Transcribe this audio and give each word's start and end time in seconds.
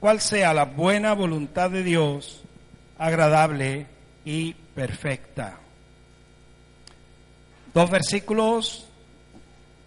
cuál 0.00 0.20
sea 0.20 0.54
la 0.54 0.64
buena 0.64 1.14
voluntad 1.14 1.70
de 1.70 1.82
Dios, 1.82 2.42
agradable 2.98 3.86
y 4.24 4.54
perfecta. 4.54 5.58
Dos 7.74 7.90
versículos 7.90 8.86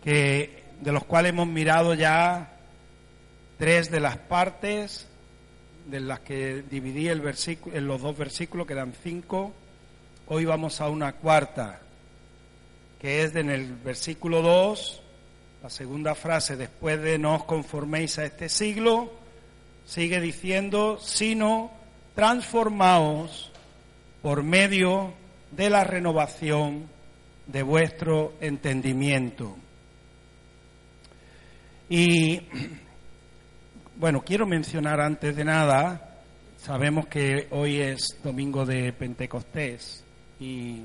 que 0.04 0.64
de 0.82 0.92
los 0.92 1.04
cuales 1.04 1.30
hemos 1.30 1.48
mirado 1.48 1.94
ya 1.94 2.50
tres 3.58 3.92
de 3.92 4.00
las 4.00 4.18
partes 4.18 5.08
de 5.88 6.00
las 6.00 6.20
que 6.22 6.64
dividí 6.70 7.08
el 7.08 7.22
versículo, 7.22 7.76
en 7.76 7.88
los 7.88 8.02
dos 8.02 8.18
versículos, 8.18 8.68
que 8.68 8.74
eran 8.74 8.94
cinco. 9.04 9.54
Hoy 10.28 10.46
vamos 10.46 10.80
a 10.82 10.90
una 10.90 11.14
cuarta, 11.14 11.80
que 13.00 13.24
es 13.24 13.36
en 13.36 13.50
el 13.50 13.74
versículo 13.76 14.42
2, 14.42 15.02
la 15.64 15.70
segunda 15.70 16.16
frase, 16.16 16.56
después 16.56 17.02
de 17.02 17.18
no 17.18 17.36
os 17.36 17.44
conforméis 17.44 18.18
a 18.20 18.26
este 18.26 18.48
siglo, 18.48 19.12
sigue 19.86 20.20
diciendo, 20.22 20.98
sino 21.00 21.72
transformaos 22.16 23.52
por 24.22 24.44
medio 24.44 25.14
de 25.52 25.70
la 25.70 25.84
renovación 25.84 26.88
de 27.48 27.64
vuestro 27.64 28.34
entendimiento. 28.40 29.58
Y 31.90 32.42
bueno, 33.98 34.22
quiero 34.22 34.46
mencionar 34.46 35.02
antes 35.02 35.36
de 35.36 35.44
nada, 35.44 36.20
sabemos 36.58 37.08
que 37.08 37.48
hoy 37.52 37.82
es 37.82 38.18
domingo 38.24 38.66
de 38.66 38.94
Pentecostés 38.94 40.04
y, 40.40 40.82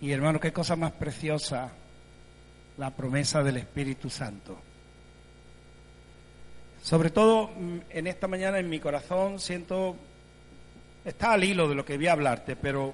y 0.00 0.10
hermano, 0.10 0.40
qué 0.40 0.52
cosa 0.52 0.76
más 0.76 0.92
preciosa 0.92 1.70
la 2.78 2.90
promesa 2.90 3.42
del 3.42 3.58
Espíritu 3.58 4.08
Santo. 4.08 4.58
Sobre 6.84 7.08
todo 7.08 7.48
mm, 7.48 7.78
en 7.88 8.06
esta 8.06 8.28
mañana 8.28 8.58
en 8.58 8.68
mi 8.68 8.78
corazón 8.78 9.40
siento, 9.40 9.96
está 11.02 11.32
al 11.32 11.42
hilo 11.42 11.66
de 11.66 11.74
lo 11.74 11.82
que 11.82 11.96
voy 11.96 12.08
a 12.08 12.12
hablarte, 12.12 12.56
pero 12.56 12.92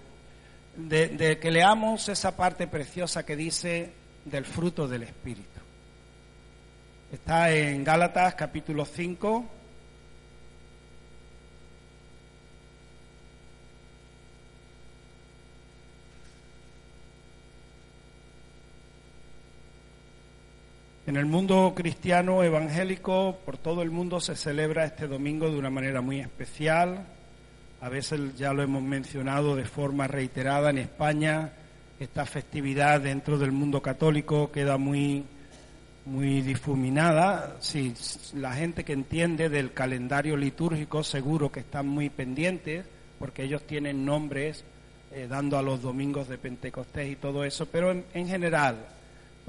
de, 0.77 1.39
que 1.41 1.51
leamos 1.51 2.09
esa 2.09 2.37
parte 2.37 2.69
preciosa 2.69 3.27
que 3.27 3.35
dice 3.35 3.91
del 4.25 4.45
fruto 4.45 4.87
del 4.87 5.03
Espíritu. 5.03 5.59
Está 7.13 7.51
en 7.51 7.83
Gálatas 7.83 8.37
capítulo 8.37 8.85
5. 8.85 9.45
En 21.11 21.17
el 21.17 21.27
mundo 21.27 21.73
cristiano 21.75 22.45
evangélico, 22.45 23.37
por 23.45 23.59
todo 23.59 23.83
el 23.83 23.91
mundo 23.91 24.21
se 24.21 24.37
celebra 24.37 24.85
este 24.85 25.09
domingo 25.09 25.51
de 25.51 25.59
una 25.59 25.69
manera 25.69 26.01
muy 26.01 26.21
especial. 26.21 27.05
A 27.81 27.89
veces 27.89 28.37
ya 28.37 28.53
lo 28.53 28.63
hemos 28.63 28.81
mencionado 28.81 29.57
de 29.57 29.65
forma 29.65 30.07
reiterada 30.07 30.71
en 30.71 30.79
España. 30.79 31.51
Esta 31.99 32.25
festividad 32.27 33.01
dentro 33.01 33.39
del 33.39 33.51
mundo 33.51 33.83
católico 33.83 34.53
queda 34.53 34.79
muy, 34.79 35.25
muy 36.07 36.43
difuminada. 36.43 37.57
Si 37.59 37.93
la 38.35 38.53
gente 38.53 38.85
que 38.85 38.93
entiende 38.93 39.49
del 39.49 39.73
calendario 39.73 40.37
litúrgico 40.37 41.03
seguro 41.03 41.51
que 41.51 41.59
están 41.59 41.89
muy 41.89 42.09
pendientes, 42.09 42.87
porque 43.19 43.43
ellos 43.43 43.67
tienen 43.67 44.05
nombres 44.05 44.63
eh, 45.11 45.27
dando 45.29 45.59
a 45.59 45.63
los 45.63 45.83
domingos 45.83 46.29
de 46.29 46.39
Pentecostés 46.39 47.11
y 47.11 47.17
todo 47.17 47.43
eso, 47.43 47.67
pero 47.67 47.91
en 47.91 48.29
general 48.29 49.00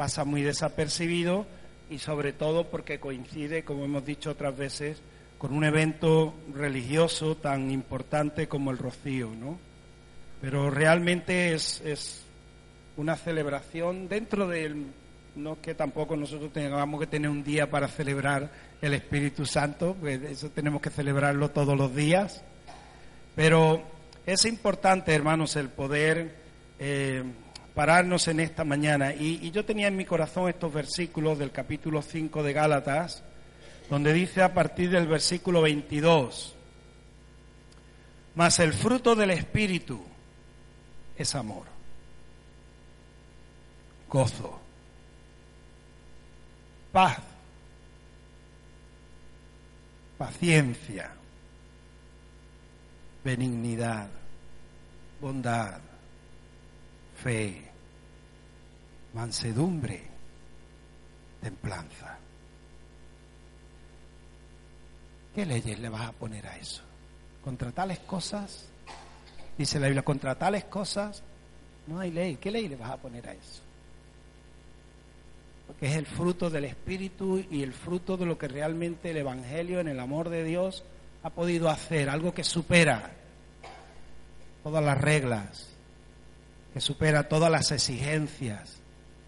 pasa 0.01 0.25
muy 0.25 0.41
desapercibido 0.41 1.45
y 1.91 1.99
sobre 1.99 2.33
todo 2.33 2.63
porque 2.71 2.99
coincide, 2.99 3.63
como 3.63 3.85
hemos 3.85 4.03
dicho 4.03 4.31
otras 4.31 4.57
veces, 4.57 4.99
con 5.37 5.53
un 5.53 5.63
evento 5.63 6.33
religioso 6.55 7.37
tan 7.37 7.69
importante 7.69 8.47
como 8.47 8.71
el 8.71 8.79
rocío, 8.79 9.29
¿no? 9.29 9.59
Pero 10.41 10.71
realmente 10.71 11.53
es, 11.53 11.81
es 11.85 12.23
una 12.97 13.15
celebración 13.15 14.09
dentro 14.09 14.47
del... 14.47 14.87
No 15.35 15.61
que 15.61 15.75
tampoco 15.75 16.15
nosotros 16.15 16.51
tengamos 16.51 16.99
que 16.99 17.05
tener 17.05 17.29
un 17.29 17.43
día 17.43 17.69
para 17.69 17.87
celebrar 17.87 18.49
el 18.81 18.95
Espíritu 18.95 19.45
Santo, 19.45 19.95
pues 19.99 20.19
eso 20.23 20.49
tenemos 20.49 20.81
que 20.81 20.89
celebrarlo 20.89 21.51
todos 21.51 21.77
los 21.77 21.95
días, 21.95 22.43
pero 23.35 23.83
es 24.25 24.45
importante, 24.45 25.13
hermanos, 25.13 25.55
el 25.57 25.69
poder 25.69 26.33
eh, 26.79 27.23
pararnos 27.73 28.27
en 28.27 28.39
esta 28.39 28.63
mañana. 28.63 29.13
Y, 29.13 29.51
yo 29.51 29.65
tenía 29.65 29.87
en 29.87 29.95
mi 29.95 30.05
corazón 30.05 30.49
estos 30.49 30.73
versículos 30.73 31.37
del 31.39 31.51
capítulo 31.51 32.01
5 32.01 32.43
de 32.43 32.53
Gálatas, 32.53 33.23
donde 33.89 34.13
dice 34.13 34.41
a 34.41 34.53
partir 34.53 34.89
del 34.89 35.07
versículo 35.07 35.61
22, 35.61 36.55
mas 38.35 38.59
el 38.59 38.73
fruto 38.73 39.15
del 39.15 39.31
Espíritu 39.31 40.01
es 41.17 41.35
amor, 41.35 41.65
gozo, 44.09 44.59
paz, 46.91 47.19
paciencia, 50.17 51.11
benignidad, 53.23 54.07
bondad, 55.19 55.90
fe, 57.23 57.61
mansedumbre, 59.13 60.01
templanza. 61.41 62.17
¿Qué 65.35 65.45
leyes 65.45 65.79
le 65.79 65.89
vas 65.89 66.09
a 66.09 66.11
poner 66.11 66.45
a 66.47 66.57
eso? 66.57 66.83
Contra 67.43 67.71
tales 67.71 67.99
cosas, 67.99 68.67
dice 69.57 69.79
la 69.79 69.87
Biblia, 69.87 70.03
contra 70.03 70.35
tales 70.35 70.65
cosas 70.65 71.23
no 71.87 71.99
hay 71.99 72.11
ley. 72.11 72.37
¿Qué 72.37 72.51
ley 72.51 72.67
le 72.67 72.75
vas 72.75 72.91
a 72.91 72.97
poner 72.97 73.27
a 73.27 73.33
eso? 73.33 73.61
Porque 75.67 75.87
es 75.87 75.95
el 75.95 76.05
fruto 76.05 76.49
del 76.49 76.65
Espíritu 76.65 77.43
y 77.49 77.63
el 77.63 77.73
fruto 77.73 78.17
de 78.17 78.25
lo 78.25 78.37
que 78.37 78.47
realmente 78.47 79.11
el 79.11 79.17
Evangelio 79.17 79.79
en 79.79 79.87
el 79.87 79.99
amor 79.99 80.29
de 80.29 80.43
Dios 80.43 80.83
ha 81.23 81.29
podido 81.29 81.69
hacer, 81.69 82.09
algo 82.09 82.33
que 82.33 82.43
supera 82.43 83.11
todas 84.63 84.83
las 84.83 84.99
reglas, 84.99 85.70
que 86.73 86.81
supera 86.81 87.27
todas 87.27 87.51
las 87.51 87.71
exigencias. 87.71 88.81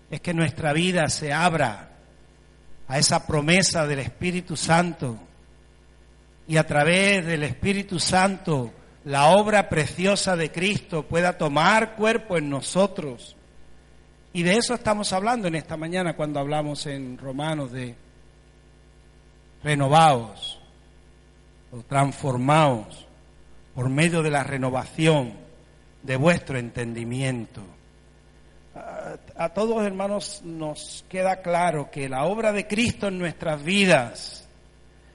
Es 0.10 0.22
que 0.22 0.34
nuestra 0.34 0.74
vida 0.74 1.10
se 1.10 1.34
abra 1.34 1.90
a 2.88 3.00
esa 3.00 3.26
promesa 3.26 3.88
del 3.88 4.00
Espíritu 4.00 4.56
Santo 4.56 5.18
y 6.48 6.58
a 6.58 6.68
través 6.68 7.26
del 7.26 7.44
Espíritu 7.44 8.00
Santo 8.00 8.72
la 9.06 9.28
obra 9.28 9.70
preciosa 9.70 10.36
de 10.36 10.52
Cristo 10.52 11.04
pueda 11.04 11.38
tomar 11.38 11.96
cuerpo 11.96 12.38
en 12.38 12.50
nosotros. 12.50 13.36
Y 14.32 14.44
de 14.44 14.58
eso 14.58 14.74
estamos 14.74 15.12
hablando 15.14 15.48
en 15.48 15.56
esta 15.56 15.78
mañana 15.78 16.16
cuando 16.16 16.40
hablamos 16.40 16.86
en 16.86 17.18
Romanos 17.18 17.72
de 17.72 17.96
renovados 19.64 20.60
o 21.72 21.82
transformados 21.84 23.06
por 23.76 23.90
medio 23.90 24.22
de 24.22 24.32
la 24.32 24.44
renovación 24.44 25.43
de 26.04 26.16
vuestro 26.16 26.58
entendimiento. 26.58 27.62
A, 29.36 29.50
todos 29.50 29.84
hermanos 29.84 30.42
nos 30.44 31.06
queda 31.10 31.42
claro 31.42 31.90
que 31.92 32.10
la 32.10 32.26
obra 32.26 32.52
de 32.52 32.68
Cristo 32.68 33.08
en 33.08 33.20
nuestras 33.20 33.64
vidas 33.64 34.44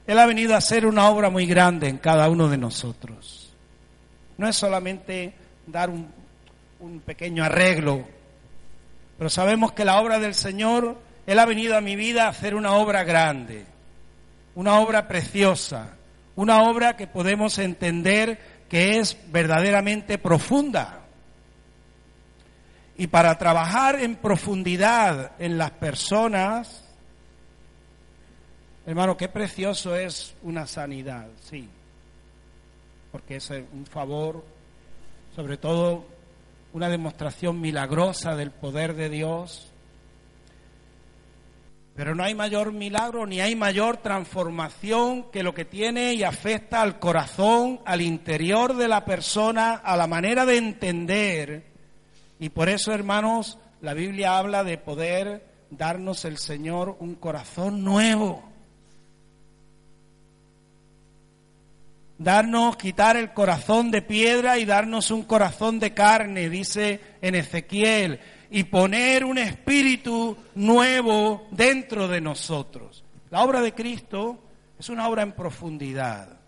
él 0.08 0.19
ha 0.19 0.25
venido 0.25 0.55
a 0.55 0.58
hacer 0.58 0.87
una 0.87 1.11
obra 1.11 1.29
muy 1.29 1.44
grande 1.44 1.87
en 1.87 1.99
cada 1.99 2.31
uno 2.31 2.49
de 2.49 2.56
nosotros. 2.56 3.52
No 4.38 4.49
es 4.49 4.56
solamente 4.56 5.35
dar 5.67 5.90
un, 5.90 6.08
pequeño 7.05 7.44
arreglo, 7.44 8.06
pero 9.19 9.29
sabemos 9.29 9.73
que 9.73 9.84
la 9.84 10.00
obra 10.00 10.19
del 10.19 10.34
Señor, 10.34 10.96
Él 11.26 11.38
ha 11.38 11.44
venido 11.44 11.76
a 11.76 11.82
mi 11.82 11.94
vida 11.94 12.25
a 12.25 12.29
hacer 12.29 12.55
una 12.55 12.73
obra 12.73 13.05
grande, 13.05 13.67
una 14.55 14.81
obra 14.81 15.08
preciosa, 15.08 15.91
una 16.37 16.62
obra 16.62 16.96
que 16.96 17.06
podemos 17.06 17.58
entender 17.58 18.41
que 18.69 18.99
es 18.99 19.17
verdaderamente 19.31 20.19
profunda. 20.19 21.06
Y 22.97 23.06
para 23.06 23.38
trabajar 23.38 24.00
en 24.00 24.17
profundidad 24.17 25.32
en 25.38 25.56
las 25.56 25.70
personas, 25.73 26.88
Hermano, 28.88 29.19
qué 29.19 29.29
precioso 29.29 29.94
es 29.94 30.35
una 30.43 30.67
sanidad, 30.67 31.26
sí, 31.43 31.69
porque 33.12 33.37
es 33.37 33.50
un 33.50 33.85
favor, 33.85 34.43
sobre 35.37 35.59
todo 35.59 36.06
una 36.73 36.88
demostración 36.88 37.61
milagrosa 37.61 38.35
del 38.35 38.50
poder 38.50 38.94
de 38.94 39.11
Dios. 39.11 39.70
Pero 41.99 42.15
no 42.15 42.23
hay 42.23 42.33
mayor 42.33 42.73
milagro 42.73 43.27
ni 43.27 43.41
hay 43.41 43.56
mayor 43.56 43.97
transformación 43.97 45.33
que 45.33 45.43
lo 45.43 45.53
que 45.53 45.65
tiene 45.65 46.15
y 46.15 46.23
afecta 46.23 46.81
al 46.81 47.00
corazón, 47.00 47.81
al 47.85 48.03
interior 48.03 48.77
de 48.77 48.87
la 48.87 49.05
persona, 49.05 49.73
a 49.73 49.97
la 49.97 50.06
manera 50.06 50.47
de 50.47 50.59
entender. 50.59 51.67
Y 52.39 52.50
por 52.50 52.69
eso, 52.69 52.93
hermanos, 52.93 53.59
la 53.81 53.95
Biblia 53.95 54.39
habla 54.39 54.62
de 54.62 54.79
poder 54.79 55.45
darnos 55.71 56.25
el 56.25 56.39
Señor 56.39 56.97
un 57.00 57.17
corazón 57.17 57.83
nuevo. 57.83 58.44
darnos, 62.19 62.77
quitar 62.77 63.17
el 63.17 63.33
corazón 63.33 63.93
de 63.93 64.03
piedra 64.03 64.59
y 64.59 64.65
darnos 64.65 65.12
un 65.12 65.23
corazón 65.23 65.79
de 65.79 65.94
carne, 65.94 66.49
dice 66.49 67.01
en 67.23 67.37
Ezequiel, 67.37 68.19
y 68.50 68.65
poner 68.65 69.25
un 69.25 69.39
espíritu 69.39 70.37
nuevo 70.55 71.47
dentro 71.50 72.09
de 72.09 72.21
nosotros. 72.21 73.05
La 73.31 73.43
obra 73.43 73.61
de 73.61 73.75
Cristo 73.75 74.39
es 74.79 74.89
una 74.89 75.09
obra 75.09 75.23
en 75.23 75.33
profundidad. 75.33 76.39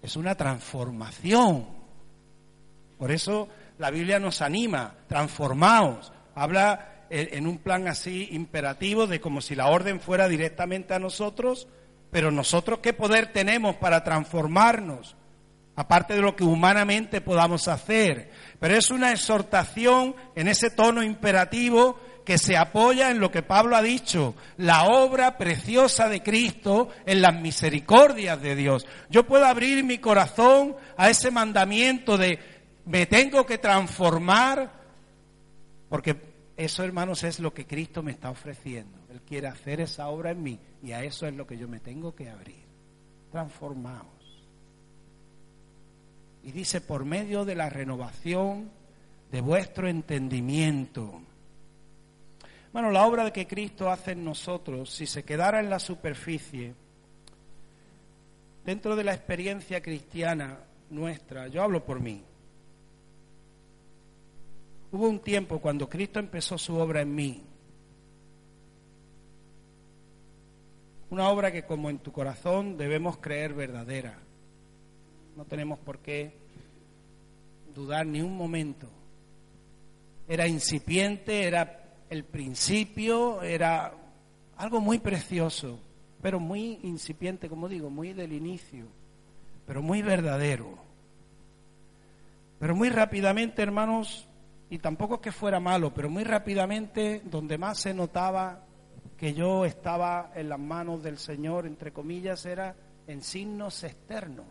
Es 0.00 0.16
una 0.16 0.34
transformación. 0.34 1.66
Por 2.98 3.10
eso 3.10 3.48
la 3.78 3.90
Biblia 3.90 4.18
nos 4.18 4.42
anima, 4.42 4.94
transformaos. 5.06 6.12
Habla 6.34 7.06
en 7.10 7.46
un 7.46 7.58
plan 7.58 7.88
así 7.88 8.28
imperativo 8.32 9.06
de 9.06 9.20
como 9.20 9.42
si 9.42 9.54
la 9.54 9.66
orden 9.68 10.00
fuera 10.00 10.28
directamente 10.28 10.94
a 10.94 10.98
nosotros, 10.98 11.68
pero 12.10 12.30
nosotros 12.30 12.78
qué 12.82 12.94
poder 12.94 13.32
tenemos 13.32 13.76
para 13.76 14.02
transformarnos, 14.02 15.14
aparte 15.76 16.14
de 16.14 16.20
lo 16.20 16.36
que 16.36 16.44
humanamente 16.44 17.20
podamos 17.20 17.68
hacer. 17.68 18.30
Pero 18.58 18.76
es 18.76 18.90
una 18.90 19.12
exhortación 19.12 20.14
en 20.34 20.48
ese 20.48 20.70
tono 20.70 21.02
imperativo 21.02 21.98
que 22.24 22.38
se 22.38 22.56
apoya 22.56 23.10
en 23.10 23.18
lo 23.18 23.30
que 23.30 23.42
Pablo 23.42 23.76
ha 23.76 23.82
dicho, 23.82 24.34
la 24.56 24.84
obra 24.84 25.36
preciosa 25.38 26.08
de 26.08 26.22
Cristo 26.22 26.88
en 27.04 27.20
las 27.20 27.34
misericordias 27.34 28.40
de 28.40 28.54
Dios. 28.54 28.86
Yo 29.10 29.26
puedo 29.26 29.44
abrir 29.44 29.82
mi 29.84 29.98
corazón 29.98 30.76
a 30.96 31.10
ese 31.10 31.30
mandamiento 31.30 32.16
de 32.16 32.38
me 32.84 33.06
tengo 33.06 33.46
que 33.46 33.58
transformar, 33.58 34.72
porque 35.88 36.16
eso, 36.56 36.84
hermanos, 36.84 37.24
es 37.24 37.40
lo 37.40 37.52
que 37.52 37.66
Cristo 37.66 38.02
me 38.02 38.12
está 38.12 38.30
ofreciendo. 38.30 38.98
Él 39.10 39.22
quiere 39.22 39.48
hacer 39.48 39.80
esa 39.80 40.08
obra 40.08 40.30
en 40.30 40.42
mí 40.42 40.60
y 40.82 40.92
a 40.92 41.02
eso 41.02 41.26
es 41.26 41.34
lo 41.34 41.46
que 41.46 41.56
yo 41.56 41.68
me 41.68 41.80
tengo 41.80 42.14
que 42.14 42.28
abrir. 42.28 42.64
Transformaos. 43.30 44.11
Y 46.44 46.52
dice, 46.52 46.80
por 46.80 47.04
medio 47.04 47.44
de 47.44 47.54
la 47.54 47.70
renovación 47.70 48.70
de 49.30 49.40
vuestro 49.40 49.88
entendimiento. 49.88 51.22
Bueno, 52.72 52.90
la 52.90 53.06
obra 53.06 53.32
que 53.32 53.46
Cristo 53.46 53.90
hace 53.90 54.12
en 54.12 54.24
nosotros, 54.24 54.90
si 54.90 55.06
se 55.06 55.24
quedara 55.24 55.60
en 55.60 55.70
la 55.70 55.78
superficie, 55.78 56.74
dentro 58.64 58.96
de 58.96 59.04
la 59.04 59.14
experiencia 59.14 59.80
cristiana 59.80 60.58
nuestra, 60.90 61.48
yo 61.48 61.62
hablo 61.62 61.84
por 61.84 62.00
mí, 62.00 62.22
hubo 64.90 65.08
un 65.08 65.20
tiempo 65.20 65.60
cuando 65.60 65.88
Cristo 65.88 66.18
empezó 66.18 66.58
su 66.58 66.76
obra 66.76 67.02
en 67.02 67.14
mí, 67.14 67.42
Una 71.12 71.28
obra 71.28 71.52
que 71.52 71.64
como 71.64 71.90
en 71.90 71.98
tu 71.98 72.10
corazón 72.10 72.78
debemos 72.78 73.18
creer 73.18 73.52
verdadera. 73.52 74.16
No 75.36 75.44
tenemos 75.44 75.78
por 75.78 75.98
qué 75.98 76.32
dudar 77.74 78.06
ni 78.06 78.20
un 78.20 78.36
momento. 78.36 78.88
Era 80.28 80.46
incipiente, 80.46 81.44
era 81.44 81.82
el 82.10 82.24
principio, 82.24 83.42
era 83.42 83.92
algo 84.56 84.80
muy 84.80 84.98
precioso, 84.98 85.78
pero 86.20 86.38
muy 86.38 86.78
incipiente, 86.82 87.48
como 87.48 87.68
digo, 87.68 87.90
muy 87.90 88.12
del 88.12 88.32
inicio, 88.32 88.86
pero 89.66 89.82
muy 89.82 90.02
verdadero. 90.02 90.78
Pero 92.58 92.76
muy 92.76 92.90
rápidamente, 92.90 93.62
hermanos, 93.62 94.28
y 94.70 94.78
tampoco 94.78 95.16
es 95.16 95.20
que 95.20 95.32
fuera 95.32 95.58
malo, 95.58 95.92
pero 95.92 96.08
muy 96.08 96.24
rápidamente, 96.24 97.22
donde 97.24 97.58
más 97.58 97.78
se 97.78 97.92
notaba 97.92 98.64
que 99.16 99.34
yo 99.34 99.64
estaba 99.64 100.32
en 100.34 100.48
las 100.48 100.60
manos 100.60 101.02
del 101.02 101.18
Señor, 101.18 101.66
entre 101.66 101.92
comillas, 101.92 102.46
era 102.46 102.76
en 103.06 103.22
signos 103.22 103.82
externos, 103.84 104.46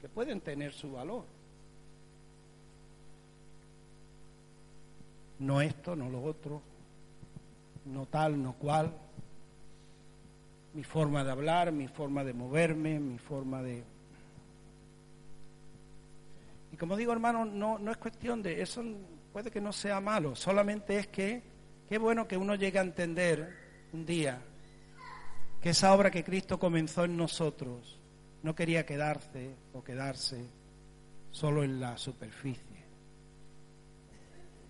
que 0.00 0.08
pueden 0.08 0.40
tener 0.40 0.72
su 0.72 0.92
valor. 0.92 1.24
No 5.38 5.60
esto, 5.60 5.94
no 5.94 6.10
lo 6.10 6.22
otro, 6.22 6.60
no 7.84 8.06
tal, 8.06 8.42
no 8.42 8.54
cual. 8.54 8.92
Mi 10.74 10.84
forma 10.84 11.24
de 11.24 11.30
hablar, 11.30 11.72
mi 11.72 11.88
forma 11.88 12.24
de 12.24 12.32
moverme, 12.32 12.98
mi 12.98 13.18
forma 13.18 13.62
de... 13.62 13.84
Y 16.72 16.76
como 16.76 16.96
digo, 16.96 17.12
hermano, 17.12 17.44
no, 17.44 17.78
no 17.78 17.90
es 17.90 17.96
cuestión 17.96 18.42
de... 18.42 18.60
Eso 18.60 18.82
puede 19.32 19.50
que 19.50 19.60
no 19.60 19.72
sea 19.72 20.00
malo, 20.00 20.34
solamente 20.36 20.98
es 20.98 21.06
que 21.08 21.42
Qué 21.88 21.96
bueno 21.96 22.28
que 22.28 22.36
uno 22.36 22.54
llegue 22.54 22.78
a 22.78 22.82
entender 22.82 23.56
un 23.94 24.04
día 24.04 24.42
que 25.62 25.70
esa 25.70 25.94
obra 25.94 26.10
que 26.10 26.22
Cristo 26.22 26.58
comenzó 26.58 27.04
en 27.04 27.16
nosotros 27.16 27.97
no 28.42 28.54
quería 28.54 28.86
quedarse 28.86 29.54
o 29.72 29.82
quedarse 29.82 30.44
solo 31.30 31.62
en 31.62 31.80
la 31.80 31.98
superficie, 31.98 32.84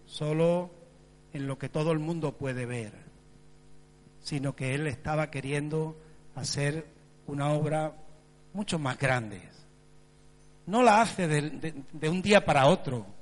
solo 0.07 0.71
en 1.33 1.47
lo 1.47 1.59
que 1.59 1.69
todo 1.69 1.93
el 1.93 1.99
mundo 1.99 2.37
puede 2.37 2.67
ver, 2.67 2.93
sino 4.21 4.57
que 4.57 4.75
Él 4.75 4.87
estaba 4.87 5.31
queriendo 5.31 5.97
hacer 6.35 6.87
una 7.27 7.51
obra 7.51 7.95
mucho 8.55 8.79
más 8.79 8.99
grande. 8.99 9.43
No 10.67 10.83
la 10.83 11.01
hace 11.01 11.29
de, 11.29 12.09
un 12.09 12.23
día 12.23 12.45
para 12.45 12.67
otro 12.67 13.19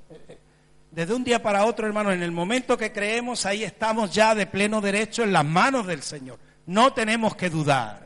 desde 0.97 1.12
un 1.12 1.25
día 1.25 1.42
para 1.42 1.66
otro, 1.66 1.87
hermano, 1.87 2.11
en 2.11 2.23
el 2.23 2.32
momento 2.32 2.78
que 2.78 2.90
creemos, 2.90 3.44
ahí 3.44 3.62
estamos 3.64 4.14
ya 4.14 4.35
de 4.35 4.47
pleno 4.47 4.80
derecho 4.80 5.25
en 5.25 5.32
las 5.35 5.44
manos 5.44 5.87
del 5.87 6.00
Señor. 6.00 6.38
No 6.64 6.94
tenemos 6.94 7.37
que 7.37 7.50
dudar. 7.50 8.05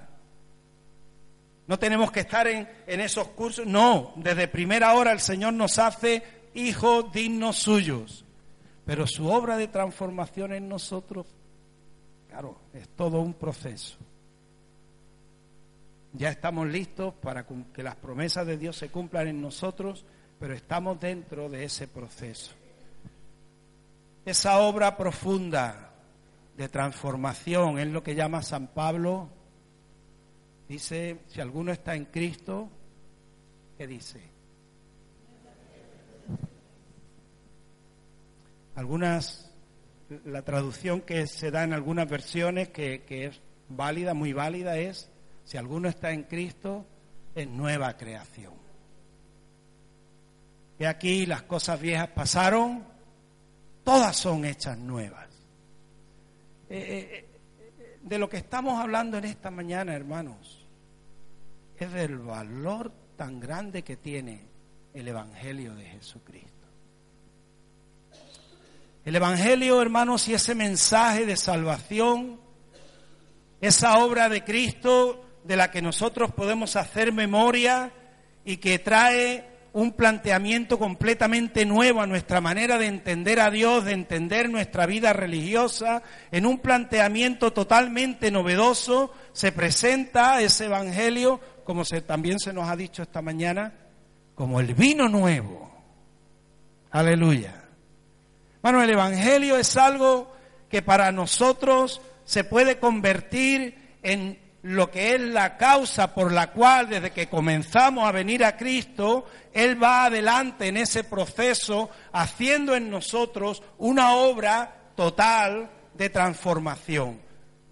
No 1.70 1.78
tenemos 1.78 2.10
que 2.10 2.20
estar 2.20 2.48
en, 2.48 2.66
esos 2.86 3.28
cursos. 3.28 3.64
No, 3.64 4.12
desde 4.16 4.48
primera 4.48 4.92
hora 4.92 5.12
el 5.12 5.20
Señor 5.20 5.54
nos 5.54 5.78
hace 5.78 6.22
hijos 6.52 7.12
dignos 7.12 7.56
suyos. 7.56 8.24
Pero 8.84 9.06
su 9.06 9.28
obra 9.28 9.56
de 9.56 9.68
transformación 9.68 10.52
en 10.52 10.68
nosotros, 10.68 11.26
claro, 12.28 12.58
es 12.74 12.88
todo 12.90 13.20
un 13.20 13.34
proceso. 13.34 13.96
Ya 16.12 16.30
estamos 16.30 16.66
listos 16.66 17.14
para 17.14 17.46
que 17.46 17.82
las 17.84 17.94
promesas 17.94 18.46
de 18.46 18.58
Dios 18.58 18.76
se 18.76 18.88
cumplan 18.88 19.28
en 19.28 19.40
nosotros, 19.40 20.04
pero 20.38 20.52
estamos 20.52 20.98
dentro 20.98 21.48
de 21.48 21.64
ese 21.64 21.86
proceso 21.86 22.52
esa 24.24 24.58
obra 24.60 24.96
profunda 24.96 25.90
de 26.56 26.68
transformación 26.68 27.78
es 27.78 27.88
lo 27.88 28.02
que 28.02 28.14
llama 28.14 28.42
San 28.42 28.68
Pablo. 28.68 29.28
Dice, 30.70 31.18
si 31.26 31.40
alguno 31.40 31.72
está 31.72 31.96
en 31.96 32.04
Cristo, 32.04 32.68
¿qué 33.76 33.88
dice? 33.88 34.20
Algunas, 38.76 39.50
la 40.26 40.42
traducción 40.42 41.00
que 41.00 41.26
se 41.26 41.50
da 41.50 41.64
en 41.64 41.72
algunas 41.72 42.08
versiones, 42.08 42.68
que, 42.68 43.02
que 43.02 43.24
es 43.24 43.40
válida, 43.68 44.14
muy 44.14 44.32
válida, 44.32 44.78
es, 44.78 45.10
si 45.42 45.56
alguno 45.56 45.88
está 45.88 46.12
en 46.12 46.22
Cristo, 46.22 46.86
es 47.34 47.48
nueva 47.48 47.96
creación. 47.96 48.54
Y 50.78 50.84
aquí 50.84 51.26
las 51.26 51.42
cosas 51.42 51.80
viejas 51.80 52.10
pasaron, 52.10 52.84
todas 53.82 54.16
son 54.16 54.44
hechas 54.44 54.78
nuevas. 54.78 55.26
Eh, 56.68 56.78
eh, 56.78 57.28
eh, 57.80 57.98
de 58.02 58.18
lo 58.20 58.28
que 58.28 58.36
estamos 58.36 58.78
hablando 58.78 59.18
en 59.18 59.24
esta 59.24 59.50
mañana, 59.50 59.96
hermanos, 59.96 60.59
es 61.84 61.92
del 61.92 62.18
valor 62.18 62.92
tan 63.16 63.40
grande 63.40 63.82
que 63.82 63.96
tiene 63.96 64.44
el 64.92 65.08
Evangelio 65.08 65.74
de 65.74 65.84
Jesucristo. 65.84 66.50
El 69.04 69.16
Evangelio, 69.16 69.80
hermanos, 69.80 70.28
y 70.28 70.34
ese 70.34 70.54
mensaje 70.54 71.24
de 71.24 71.36
salvación, 71.36 72.38
esa 73.60 73.98
obra 73.98 74.28
de 74.28 74.44
Cristo 74.44 75.24
de 75.44 75.56
la 75.56 75.70
que 75.70 75.80
nosotros 75.80 76.32
podemos 76.32 76.76
hacer 76.76 77.12
memoria 77.12 77.92
y 78.44 78.58
que 78.58 78.78
trae 78.78 79.48
un 79.72 79.92
planteamiento 79.92 80.78
completamente 80.78 81.64
nuevo 81.64 82.00
a 82.00 82.06
nuestra 82.06 82.40
manera 82.40 82.76
de 82.76 82.86
entender 82.86 83.38
a 83.40 83.50
Dios, 83.50 83.84
de 83.84 83.92
entender 83.92 84.50
nuestra 84.50 84.86
vida 84.86 85.12
religiosa, 85.12 86.02
en 86.32 86.44
un 86.44 86.58
planteamiento 86.58 87.52
totalmente 87.52 88.30
novedoso, 88.30 89.12
se 89.32 89.52
presenta 89.52 90.40
ese 90.40 90.66
Evangelio, 90.66 91.40
como 91.70 91.84
se, 91.84 92.00
también 92.00 92.40
se 92.40 92.52
nos 92.52 92.68
ha 92.68 92.74
dicho 92.74 93.00
esta 93.00 93.22
mañana, 93.22 93.72
como 94.34 94.58
el 94.58 94.74
vino 94.74 95.08
nuevo. 95.08 95.70
Aleluya. 96.90 97.62
Bueno, 98.60 98.82
el 98.82 98.90
Evangelio 98.90 99.56
es 99.56 99.76
algo 99.76 100.34
que 100.68 100.82
para 100.82 101.12
nosotros 101.12 102.02
se 102.24 102.42
puede 102.42 102.80
convertir 102.80 103.98
en 104.02 104.40
lo 104.62 104.90
que 104.90 105.14
es 105.14 105.20
la 105.20 105.56
causa 105.58 106.12
por 106.12 106.32
la 106.32 106.50
cual 106.50 106.88
desde 106.88 107.12
que 107.12 107.28
comenzamos 107.28 108.04
a 108.04 108.10
venir 108.10 108.44
a 108.44 108.56
Cristo, 108.56 109.26
Él 109.52 109.80
va 109.80 110.06
adelante 110.06 110.66
en 110.66 110.76
ese 110.76 111.04
proceso 111.04 111.88
haciendo 112.10 112.74
en 112.74 112.90
nosotros 112.90 113.62
una 113.78 114.16
obra 114.16 114.90
total 114.96 115.70
de 115.94 116.10
transformación. 116.10 117.20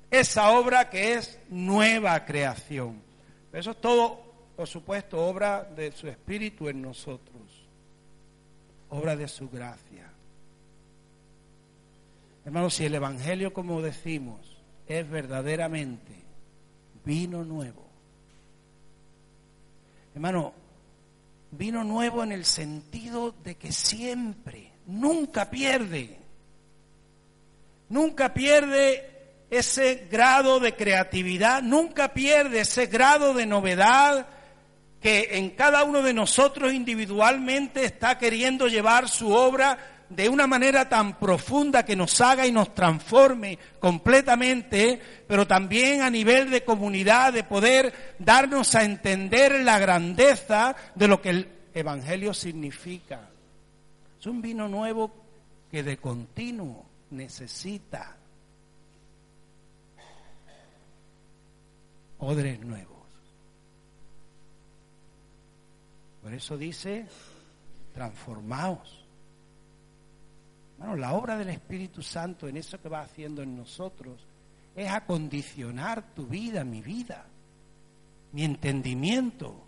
Esa 0.09 0.51
obra 0.51 0.89
que 0.89 1.15
es 1.15 1.41
nueva 1.49 2.25
creación. 2.25 3.08
Eso 3.53 3.71
es 3.71 3.81
todo, 3.81 4.21
por 4.57 4.67
supuesto, 4.67 5.19
obra 5.25 5.65
de 5.65 5.93
su 5.93 6.09
Espíritu 6.09 6.69
en 6.69 6.83
nosotros, 6.83 7.67
obra 8.91 9.17
de 9.17 9.29
su 9.29 9.49
gracia. 9.49 10.11
Hermanos, 12.45 12.75
si 12.75 12.85
el 12.85 12.95
Evangelio, 12.95 13.53
como 13.53 13.83
decimos, 13.83 14.59
es 14.87 15.09
verdaderamente 15.09 16.15
vino 17.05 17.45
nuevo. 17.45 17.87
Hermano, 20.15 20.53
vino 21.51 21.85
nuevo 21.85 22.23
en 22.23 22.33
el 22.33 22.45
sentido 22.45 23.35
de 23.45 23.57
que 23.57 23.73
siempre, 23.73 24.73
nunca 24.87 25.51
pierde, 25.51 26.19
nunca 27.89 28.33
pierde 28.35 29.18
ese 29.51 30.07
grado 30.11 30.61
de 30.61 30.75
creatividad, 30.75 31.63
nunca 31.63 32.13
pierde 32.13 32.61
ese 32.61 32.87
grado 32.87 33.35
de 33.35 33.47
novedad 33.47 34.27
que 35.01 35.29
en 35.33 35.51
cada 35.51 35.85
uno 35.85 36.03
de 36.03 36.13
nosotros 36.13 36.73
individualmente 36.73 37.85
está 37.85 38.19
queriendo 38.19 38.67
llevar 38.67 39.09
su 39.09 39.33
obra 39.33 39.79
de 40.09 40.29
una 40.29 40.47
manera 40.47 40.89
tan 40.89 41.19
profunda 41.19 41.85
que 41.85 41.95
nos 41.95 42.21
haga 42.21 42.47
y 42.47 42.53
nos 42.53 42.75
transforme 42.75 43.59
completamente, 43.79 45.01
pero 45.27 45.47
también 45.47 46.03
a 46.03 46.11
nivel 46.11 46.51
de 46.51 46.65
comunidad, 46.65 47.33
de 47.33 47.45
poder 47.45 48.17
darnos 48.19 48.75
a 48.75 48.85
entender 48.85 49.61
la 49.61 49.79
grandeza 49.79 50.75
de 50.95 51.09
lo 51.09 51.21
que 51.21 51.31
el 51.31 51.49
Evangelio 51.75 52.33
significa. 52.33 53.29
Es 54.19 54.27
un 54.27 54.43
vino 54.43 54.67
nuevo 54.67 55.13
que 55.71 55.83
de 55.83 55.99
continuo 55.99 56.87
necesita 57.11 58.18
odres 62.19 62.61
nuevos. 62.61 62.97
Por 66.23 66.35
eso 66.35 66.57
dice, 66.57 67.07
transformaos 67.95 68.99
bueno, 70.79 70.95
la 70.95 71.13
obra 71.13 71.37
del 71.37 71.51
Espíritu 71.51 72.03
Santo 72.03 72.47
en 72.47 72.57
eso 72.57 72.81
que 72.81 72.89
va 72.89 73.03
haciendo 73.03 73.43
en 73.43 73.57
nosotros 73.57 74.25
es 74.77 74.89
acondicionar 74.89 76.15
tu 76.15 76.27
vida, 76.27 76.63
mi 76.63 76.81
vida, 76.81 77.27
mi 78.33 78.45
entendimiento 78.45 79.65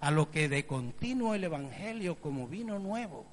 a 0.00 0.12
lo 0.12 0.30
que 0.30 0.48
de 0.48 0.64
continuo 0.66 1.34
el 1.34 1.42
Evangelio 1.42 2.14
como 2.20 2.46
vino 2.46 2.78
nuevo 2.78 3.26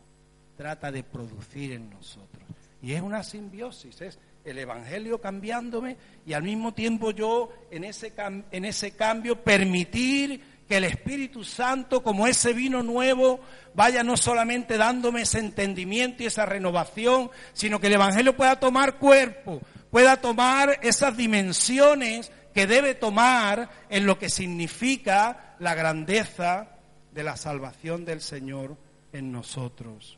trata 0.58 0.92
de 0.92 1.04
producir 1.04 1.72
en 1.74 1.92
nosotros. 1.92 2.44
Y 2.82 2.94
es 2.94 3.02
una 3.04 3.22
simbiosis, 3.22 4.02
es 4.02 4.18
el 4.46 4.60
Evangelio 4.60 5.20
cambiándome 5.20 5.98
y 6.26 6.34
al 6.34 6.44
mismo 6.44 6.74
tiempo 6.74 7.12
yo 7.12 7.50
en 7.72 7.84
ese, 7.84 8.14
en 8.52 8.66
ese 8.66 8.92
cambio 8.92 9.44
permitir 9.44 10.56
que 10.68 10.78
el 10.78 10.86
Espíritu 10.86 11.44
Santo, 11.44 12.02
como 12.02 12.28
ese 12.28 12.54
vino 12.54 12.82
nuevo, 12.82 13.40
vaya 13.74 14.04
no 14.04 14.18
solamente 14.18 14.78
dándome 14.78 15.22
ese 15.22 15.40
entendimiento 15.40 16.24
y 16.24 16.28
esa 16.28 16.46
renovación, 16.46 17.30
sino 17.54 17.80
que 17.80 17.88
el 17.88 17.94
Evangelio 17.94 18.36
pueda 18.36 18.60
tomar 18.60 18.98
cuerpo, 18.98 19.62
pueda 19.92 20.18
tomar 20.18 20.80
esas 20.82 21.16
dimensiones 21.18 22.32
que 22.54 22.68
debe 22.68 22.96
tomar 22.96 23.70
en 23.90 24.06
lo 24.06 24.18
que 24.18 24.30
significa 24.30 25.56
la 25.60 25.76
grandeza 25.76 26.70
de 27.12 27.24
la 27.24 27.38
salvación 27.38 28.06
del 28.06 28.22
Señor 28.22 28.78
en 29.14 29.32
nosotros. 29.32 30.18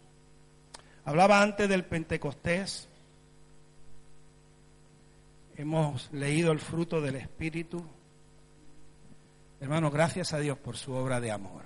Hablaba 1.04 1.42
antes 1.42 1.70
del 1.70 1.86
Pentecostés. 1.86 2.90
Hemos 5.58 6.12
leído 6.14 6.52
el 6.52 6.60
fruto 6.60 7.02
del 7.02 7.16
Espíritu. 7.16 7.84
Hermano, 9.60 9.90
gracias 9.90 10.32
a 10.34 10.40
Dios 10.40 10.56
por 10.60 10.78
su 10.78 10.94
obra 10.94 11.20
de 11.20 11.32
amor. 11.32 11.64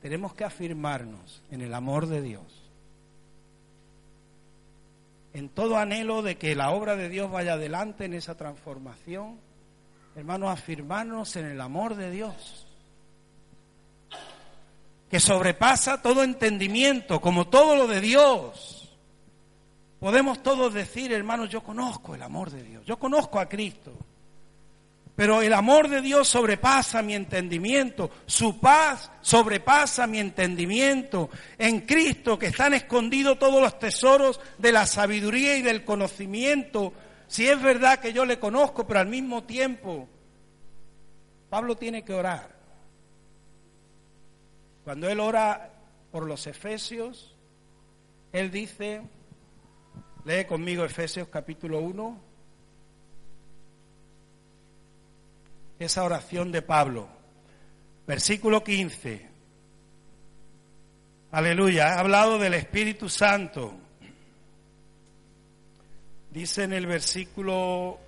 Tenemos 0.00 0.32
que 0.32 0.44
afirmarnos 0.44 1.42
en 1.50 1.60
el 1.60 1.74
amor 1.74 2.06
de 2.06 2.22
Dios. 2.22 2.70
En 5.34 5.50
todo 5.50 5.76
anhelo 5.76 6.22
de 6.22 6.38
que 6.38 6.56
la 6.56 6.70
obra 6.70 6.96
de 6.96 7.10
Dios 7.10 7.30
vaya 7.30 7.52
adelante 7.52 8.06
en 8.06 8.14
esa 8.14 8.34
transformación, 8.36 9.38
hermanos, 10.16 10.48
afirmarnos 10.48 11.36
en 11.36 11.46
el 11.46 11.60
amor 11.60 11.96
de 11.96 12.10
Dios, 12.10 12.66
que 15.10 15.20
sobrepasa 15.20 16.00
todo 16.00 16.22
entendimiento, 16.22 17.20
como 17.20 17.48
todo 17.48 17.76
lo 17.76 17.86
de 17.86 18.00
Dios. 18.00 18.77
Podemos 19.98 20.42
todos 20.42 20.72
decir, 20.72 21.12
hermanos, 21.12 21.48
yo 21.50 21.62
conozco 21.62 22.14
el 22.14 22.22
amor 22.22 22.50
de 22.50 22.62
Dios, 22.62 22.84
yo 22.86 22.98
conozco 22.98 23.40
a 23.40 23.48
Cristo. 23.48 23.92
Pero 25.18 25.42
el 25.42 25.52
amor 25.52 25.88
de 25.88 26.00
Dios 26.00 26.28
sobrepasa 26.28 27.02
mi 27.02 27.16
entendimiento, 27.16 28.08
su 28.24 28.60
paz 28.60 29.10
sobrepasa 29.20 30.06
mi 30.06 30.20
entendimiento. 30.20 31.28
En 31.58 31.80
Cristo 31.80 32.38
que 32.38 32.46
están 32.46 32.74
escondidos 32.74 33.36
todos 33.36 33.60
los 33.60 33.80
tesoros 33.80 34.40
de 34.58 34.70
la 34.70 34.86
sabiduría 34.86 35.56
y 35.56 35.62
del 35.62 35.84
conocimiento. 35.84 36.92
Si 37.26 37.48
es 37.48 37.60
verdad 37.60 37.98
que 37.98 38.12
yo 38.12 38.24
le 38.24 38.38
conozco, 38.38 38.86
pero 38.86 39.00
al 39.00 39.08
mismo 39.08 39.42
tiempo, 39.42 40.08
Pablo 41.50 41.76
tiene 41.76 42.04
que 42.04 42.14
orar. 42.14 42.54
Cuando 44.84 45.08
él 45.08 45.18
ora 45.18 45.72
por 46.12 46.26
los 46.26 46.46
Efesios, 46.46 47.34
él 48.30 48.52
dice, 48.52 49.02
lee 50.28 50.44
conmigo 50.44 50.84
Efesios 50.84 51.28
capítulo 51.28 51.78
1, 51.78 52.20
esa 55.78 56.04
oración 56.04 56.52
de 56.52 56.60
Pablo. 56.60 57.08
Versículo 58.06 58.62
15. 58.62 59.26
Aleluya, 61.30 61.94
ha 61.94 62.00
hablado 62.00 62.38
del 62.38 62.52
Espíritu 62.52 63.08
Santo. 63.08 63.74
Dice 66.30 66.64
en 66.64 66.74
el 66.74 66.86
versículo 66.86 67.98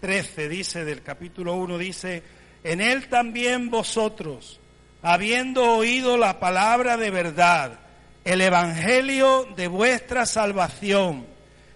13, 0.00 0.48
dice 0.48 0.84
del 0.84 1.02
capítulo 1.02 1.54
1, 1.54 1.78
dice, 1.78 2.22
en 2.62 2.80
él 2.80 3.08
también 3.08 3.70
vosotros, 3.70 4.60
habiendo 5.02 5.78
oído 5.78 6.16
la 6.16 6.38
palabra 6.38 6.96
de 6.96 7.10
verdad, 7.10 7.83
el 8.24 8.40
Evangelio 8.40 9.46
de 9.56 9.68
vuestra 9.68 10.26
salvación, 10.26 11.26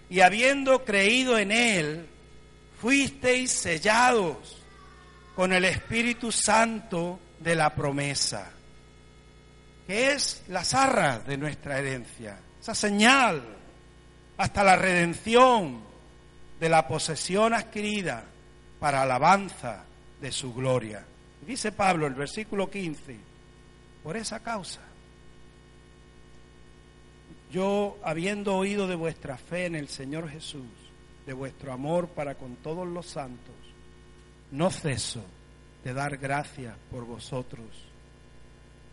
y 0.09 0.21
habiendo 0.21 0.83
creído 0.83 1.37
en 1.37 1.51
él, 1.51 2.09
fuisteis 2.81 3.51
sellados 3.51 4.59
con 5.35 5.53
el 5.53 5.65
Espíritu 5.65 6.31
Santo 6.31 7.19
de 7.39 7.55
la 7.55 7.75
promesa, 7.75 8.51
que 9.85 10.11
es 10.11 10.43
la 10.47 10.63
zarra 10.63 11.19
de 11.19 11.37
nuestra 11.37 11.77
herencia, 11.77 12.39
esa 12.59 12.73
señal 12.73 13.43
hasta 14.37 14.63
la 14.63 14.75
redención 14.75 15.81
de 16.59 16.69
la 16.69 16.87
posesión 16.87 17.53
adquirida 17.53 18.23
para 18.79 19.03
alabanza 19.03 19.83
de 20.19 20.31
su 20.31 20.53
gloria. 20.53 21.05
Dice 21.45 21.71
Pablo 21.71 22.07
el 22.07 22.15
versículo 22.15 22.69
15, 22.69 23.17
por 24.03 24.17
esa 24.17 24.39
causa, 24.39 24.81
yo 27.51 27.97
habiendo 28.03 28.55
oído 28.55 28.87
de 28.87 28.95
vuestra 28.95 29.37
fe 29.37 29.65
en 29.65 29.75
el 29.75 29.87
Señor 29.87 30.29
Jesús, 30.29 30.67
de 31.25 31.33
vuestro 31.33 31.73
amor 31.73 32.09
para 32.09 32.35
con 32.35 32.55
todos 32.57 32.87
los 32.87 33.05
santos, 33.07 33.55
no 34.51 34.69
ceso 34.69 35.23
de 35.83 35.93
dar 35.93 36.17
gracias 36.17 36.75
por 36.91 37.05
vosotros, 37.05 37.65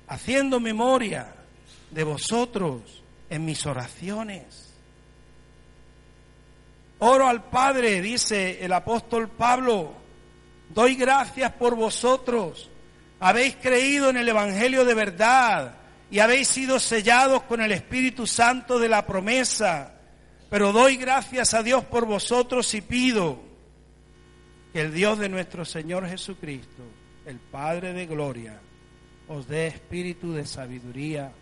haciendo 0.08 0.60
memoria 0.60 1.34
de 1.90 2.04
vosotros 2.04 3.02
en 3.28 3.44
mis 3.44 3.66
oraciones. 3.66 4.72
Oro 6.98 7.28
al 7.28 7.44
Padre, 7.44 8.00
dice 8.00 8.64
el 8.64 8.72
apóstol 8.72 9.28
Pablo, 9.28 10.06
Doy 10.68 10.96
gracias 10.96 11.52
por 11.52 11.76
vosotros. 11.76 12.68
Habéis 13.20 13.56
creído 13.56 14.10
en 14.10 14.16
el 14.16 14.28
Evangelio 14.28 14.84
de 14.84 14.94
verdad 14.94 15.74
y 16.10 16.18
habéis 16.20 16.48
sido 16.48 16.78
sellados 16.78 17.42
con 17.44 17.60
el 17.60 17.72
Espíritu 17.72 18.26
Santo 18.26 18.78
de 18.78 18.88
la 18.88 19.06
promesa. 19.06 19.92
Pero 20.48 20.72
doy 20.72 20.96
gracias 20.96 21.54
a 21.54 21.62
Dios 21.62 21.84
por 21.84 22.06
vosotros 22.06 22.72
y 22.74 22.80
pido 22.80 23.40
que 24.72 24.82
el 24.82 24.94
Dios 24.94 25.18
de 25.18 25.28
nuestro 25.28 25.64
Señor 25.64 26.08
Jesucristo, 26.08 26.82
el 27.24 27.38
Padre 27.38 27.92
de 27.92 28.06
Gloria, 28.06 28.60
os 29.28 29.48
dé 29.48 29.66
espíritu 29.66 30.32
de 30.32 30.46
sabiduría 30.46 31.32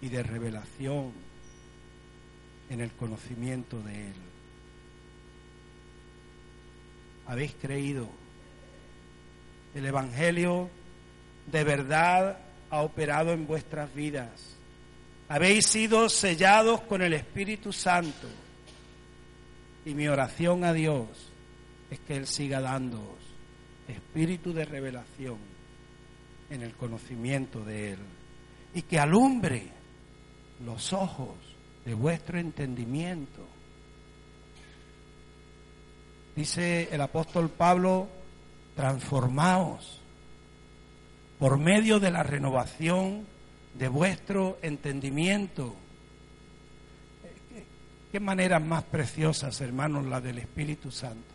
y 0.00 0.08
de 0.08 0.22
revelación 0.24 1.12
en 2.68 2.80
el 2.80 2.90
conocimiento 2.92 3.80
de 3.80 4.08
Él. 4.08 4.16
Habéis 7.26 7.54
creído. 7.54 8.08
El 9.74 9.86
Evangelio 9.86 10.68
de 11.46 11.64
verdad 11.64 12.38
ha 12.70 12.82
operado 12.82 13.32
en 13.32 13.46
vuestras 13.46 13.92
vidas. 13.94 14.56
Habéis 15.28 15.66
sido 15.66 16.08
sellados 16.08 16.82
con 16.82 17.02
el 17.02 17.12
Espíritu 17.14 17.72
Santo. 17.72 18.28
Y 19.84 19.94
mi 19.94 20.06
oración 20.08 20.64
a 20.64 20.72
Dios 20.72 21.08
es 21.90 21.98
que 22.00 22.16
Él 22.16 22.26
siga 22.26 22.60
dándoos 22.60 23.32
espíritu 23.88 24.52
de 24.52 24.64
revelación 24.64 25.38
en 26.50 26.62
el 26.62 26.74
conocimiento 26.74 27.64
de 27.64 27.92
Él. 27.92 27.98
Y 28.74 28.82
que 28.82 28.98
alumbre 28.98 29.68
los 30.64 30.92
ojos 30.92 31.34
de 31.84 31.94
vuestro 31.94 32.38
entendimiento. 32.38 33.46
Dice 36.36 36.88
el 36.92 37.00
apóstol 37.00 37.50
Pablo, 37.50 38.08
transformaos 38.74 40.01
por 41.42 41.58
medio 41.58 41.98
de 41.98 42.12
la 42.12 42.22
renovación 42.22 43.26
de 43.74 43.88
vuestro 43.88 44.58
entendimiento. 44.62 45.74
¿Qué, 48.12 48.20
maneras 48.20 48.62
más 48.62 48.84
preciosas, 48.84 49.60
hermanos, 49.60 50.06
la 50.06 50.20
del 50.20 50.38
Espíritu 50.38 50.92
Santo? 50.92 51.34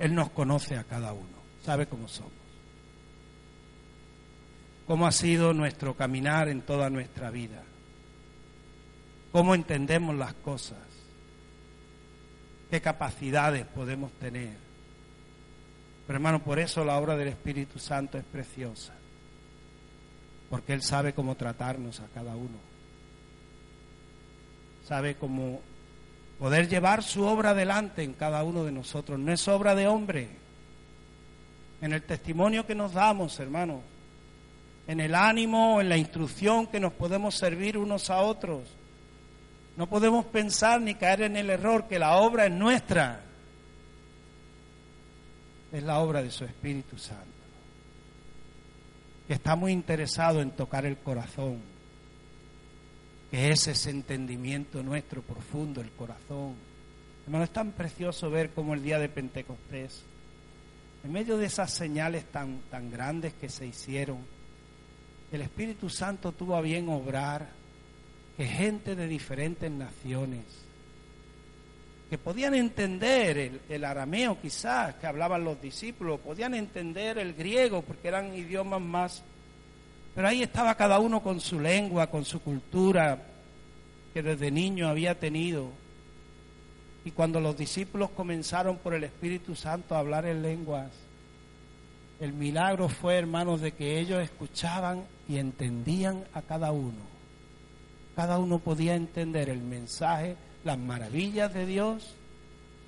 Él 0.00 0.12
nos 0.12 0.30
conoce 0.30 0.76
a 0.76 0.82
cada 0.82 1.12
uno, 1.12 1.38
sabe 1.64 1.86
cómo 1.86 2.08
somos, 2.08 2.32
cómo 4.88 5.06
ha 5.06 5.12
sido 5.12 5.54
nuestro 5.54 5.94
caminar 5.94 6.48
en 6.48 6.62
toda 6.62 6.90
nuestra 6.90 7.30
vida, 7.30 7.62
cómo 9.30 9.54
entendemos 9.54 10.16
las 10.16 10.34
cosas, 10.34 10.82
qué 12.72 12.80
capacidades 12.80 13.66
podemos 13.66 14.10
tener 14.14 14.67
pero 16.08 16.16
hermano, 16.16 16.42
por 16.42 16.58
eso 16.58 16.86
la 16.86 16.96
obra 16.96 17.18
del 17.18 17.28
Espíritu 17.28 17.78
Santo 17.78 18.16
es 18.16 18.24
preciosa. 18.24 18.94
Porque 20.48 20.72
Él 20.72 20.80
sabe 20.80 21.12
cómo 21.12 21.34
tratarnos 21.34 22.00
a 22.00 22.06
cada 22.06 22.34
uno. 22.34 22.56
Sabe 24.86 25.16
cómo 25.16 25.60
poder 26.38 26.66
llevar 26.66 27.02
su 27.02 27.26
obra 27.26 27.50
adelante 27.50 28.04
en 28.04 28.14
cada 28.14 28.42
uno 28.42 28.64
de 28.64 28.72
nosotros. 28.72 29.18
No 29.18 29.30
es 29.30 29.46
obra 29.48 29.74
de 29.74 29.86
hombre. 29.86 30.30
En 31.82 31.92
el 31.92 32.02
testimonio 32.02 32.64
que 32.64 32.74
nos 32.74 32.94
damos, 32.94 33.38
hermano. 33.38 33.82
En 34.86 35.00
el 35.00 35.14
ánimo, 35.14 35.78
en 35.78 35.90
la 35.90 35.98
instrucción 35.98 36.68
que 36.68 36.80
nos 36.80 36.94
podemos 36.94 37.34
servir 37.34 37.76
unos 37.76 38.08
a 38.08 38.22
otros. 38.22 38.62
No 39.76 39.86
podemos 39.90 40.24
pensar 40.24 40.80
ni 40.80 40.94
caer 40.94 41.20
en 41.20 41.36
el 41.36 41.50
error 41.50 41.86
que 41.86 41.98
la 41.98 42.16
obra 42.16 42.46
es 42.46 42.52
nuestra 42.52 43.27
es 45.72 45.82
la 45.82 45.98
obra 45.98 46.22
de 46.22 46.30
su 46.30 46.44
Espíritu 46.44 46.98
Santo, 46.98 47.26
que 49.26 49.34
está 49.34 49.54
muy 49.56 49.72
interesado 49.72 50.40
en 50.40 50.52
tocar 50.52 50.86
el 50.86 50.96
corazón, 50.98 51.60
que 53.30 53.50
es 53.50 53.66
ese 53.68 53.90
entendimiento 53.90 54.82
nuestro 54.82 55.22
profundo, 55.22 55.80
el 55.80 55.90
corazón. 55.90 56.54
Hermano, 57.26 57.44
es 57.44 57.50
tan 57.50 57.72
precioso 57.72 58.30
ver 58.30 58.50
cómo 58.50 58.72
el 58.72 58.82
día 58.82 58.98
de 58.98 59.10
Pentecostés, 59.10 60.02
en 61.04 61.12
medio 61.12 61.36
de 61.36 61.46
esas 61.46 61.70
señales 61.70 62.24
tan, 62.26 62.60
tan 62.70 62.90
grandes 62.90 63.34
que 63.34 63.50
se 63.50 63.66
hicieron, 63.66 64.18
el 65.30 65.42
Espíritu 65.42 65.90
Santo 65.90 66.32
tuvo 66.32 66.56
a 66.56 66.62
bien 66.62 66.88
obrar 66.88 67.50
que 68.38 68.46
gente 68.46 68.96
de 68.96 69.06
diferentes 69.06 69.70
naciones, 69.70 70.44
que 72.08 72.16
podían 72.16 72.54
entender 72.54 73.60
el, 73.68 73.84
arameo 73.84 74.40
quizás 74.40 74.94
que 74.94 75.06
hablaban 75.06 75.44
los 75.44 75.60
discípulos, 75.60 76.20
podían 76.20 76.54
entender 76.54 77.18
el 77.18 77.34
griego 77.34 77.82
porque 77.82 78.08
eran 78.08 78.34
idiomas 78.34 78.80
más, 78.80 79.22
pero 80.14 80.28
ahí 80.28 80.42
estaba 80.42 80.74
cada 80.74 81.00
uno 81.00 81.22
con 81.22 81.38
su 81.40 81.60
lengua, 81.60 82.06
con 82.06 82.24
su 82.24 82.40
cultura 82.40 83.22
que 84.14 84.22
desde 84.22 84.50
niño 84.50 84.88
había 84.88 85.18
tenido. 85.18 85.70
Y 87.04 87.10
cuando 87.10 87.40
los 87.40 87.56
discípulos 87.56 88.10
comenzaron 88.10 88.78
por 88.78 88.94
el 88.94 89.04
Espíritu 89.04 89.54
Santo 89.54 89.94
a 89.94 89.98
hablar 89.98 90.24
en 90.24 90.42
lenguas, 90.42 90.90
el 92.20 92.32
milagro 92.32 92.88
fue, 92.88 93.16
hermanos, 93.16 93.60
de 93.60 93.72
que 93.72 94.00
ellos 94.00 94.22
escuchaban 94.22 95.04
y 95.28 95.36
entendían 95.36 96.24
a 96.32 96.42
cada 96.42 96.72
uno. 96.72 97.06
Cada 98.16 98.38
uno 98.38 98.58
podía 98.58 98.96
entender 98.96 99.50
el 99.50 99.60
mensaje 99.60 100.36
las 100.64 100.78
maravillas 100.78 101.52
de 101.52 101.66
Dios 101.66 102.14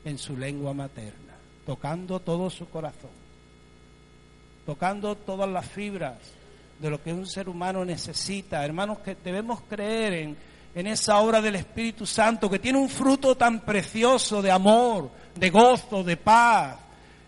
en 0.04 0.18
su 0.18 0.36
lengua 0.36 0.74
materna, 0.74 1.34
tocando 1.66 2.20
todo 2.20 2.50
su 2.50 2.68
corazón, 2.68 3.10
tocando 4.66 5.14
todas 5.14 5.48
las 5.48 5.66
fibras 5.66 6.16
de 6.78 6.90
lo 6.90 7.02
que 7.02 7.12
un 7.12 7.26
ser 7.26 7.48
humano 7.48 7.84
necesita. 7.84 8.64
Hermanos, 8.64 8.98
que 9.00 9.16
debemos 9.22 9.60
creer 9.68 10.12
en, 10.14 10.36
en 10.74 10.86
esa 10.86 11.18
obra 11.18 11.40
del 11.40 11.56
Espíritu 11.56 12.06
Santo 12.06 12.50
que 12.50 12.58
tiene 12.58 12.78
un 12.78 12.88
fruto 12.88 13.36
tan 13.36 13.60
precioso 13.60 14.40
de 14.40 14.50
amor, 14.50 15.10
de 15.34 15.50
gozo, 15.50 16.02
de 16.02 16.16
paz, 16.16 16.78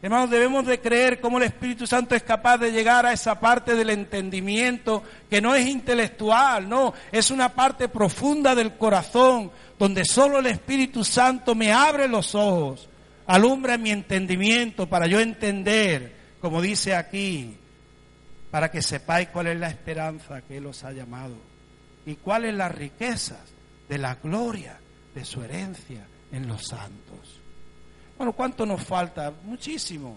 Hermanos, 0.04 0.30
debemos 0.30 0.66
de 0.66 0.80
creer 0.80 1.20
cómo 1.20 1.38
el 1.38 1.44
Espíritu 1.44 1.86
Santo 1.86 2.16
es 2.16 2.24
capaz 2.24 2.58
de 2.58 2.72
llegar 2.72 3.06
a 3.06 3.12
esa 3.12 3.38
parte 3.38 3.76
del 3.76 3.88
entendimiento 3.88 5.04
que 5.30 5.40
no 5.40 5.54
es 5.54 5.64
intelectual, 5.68 6.68
no, 6.68 6.92
es 7.12 7.30
una 7.30 7.50
parte 7.50 7.86
profunda 7.86 8.56
del 8.56 8.72
corazón 8.76 9.52
donde 9.82 10.04
solo 10.04 10.38
el 10.38 10.46
Espíritu 10.46 11.02
Santo 11.02 11.56
me 11.56 11.72
abre 11.72 12.06
los 12.06 12.36
ojos, 12.36 12.88
alumbra 13.26 13.76
mi 13.76 13.90
entendimiento 13.90 14.88
para 14.88 15.08
yo 15.08 15.18
entender, 15.18 16.36
como 16.40 16.62
dice 16.62 16.94
aquí, 16.94 17.56
para 18.52 18.70
que 18.70 18.80
sepáis 18.80 19.30
cuál 19.30 19.48
es 19.48 19.58
la 19.58 19.68
esperanza 19.68 20.40
que 20.42 20.58
Él 20.58 20.66
os 20.66 20.84
ha 20.84 20.92
llamado 20.92 21.34
y 22.06 22.14
cuáles 22.14 22.54
las 22.54 22.72
riquezas 22.72 23.40
de 23.88 23.98
la 23.98 24.14
gloria 24.14 24.78
de 25.16 25.24
su 25.24 25.42
herencia 25.42 26.06
en 26.30 26.46
los 26.46 26.62
santos. 26.64 27.40
Bueno, 28.16 28.34
¿cuánto 28.34 28.64
nos 28.64 28.84
falta? 28.84 29.32
Muchísimo. 29.42 30.16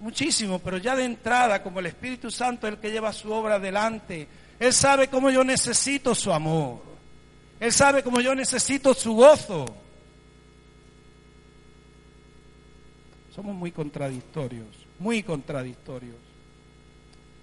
Muchísimo, 0.00 0.60
pero 0.60 0.78
ya 0.78 0.96
de 0.96 1.04
entrada, 1.04 1.62
como 1.62 1.80
el 1.80 1.86
Espíritu 1.88 2.30
Santo 2.30 2.66
es 2.66 2.72
el 2.72 2.80
que 2.80 2.90
lleva 2.90 3.12
su 3.12 3.30
obra 3.30 3.56
adelante, 3.56 4.26
Él 4.58 4.72
sabe 4.72 5.08
cómo 5.08 5.28
yo 5.28 5.44
necesito 5.44 6.14
su 6.14 6.32
amor. 6.32 6.88
Él 7.60 7.72
sabe 7.72 8.02
cómo 8.02 8.20
yo 8.20 8.34
necesito 8.34 8.94
su 8.94 9.14
gozo. 9.14 9.66
Somos 13.34 13.54
muy 13.54 13.70
contradictorios, 13.70 14.66
muy 14.98 15.22
contradictorios. 15.22 16.16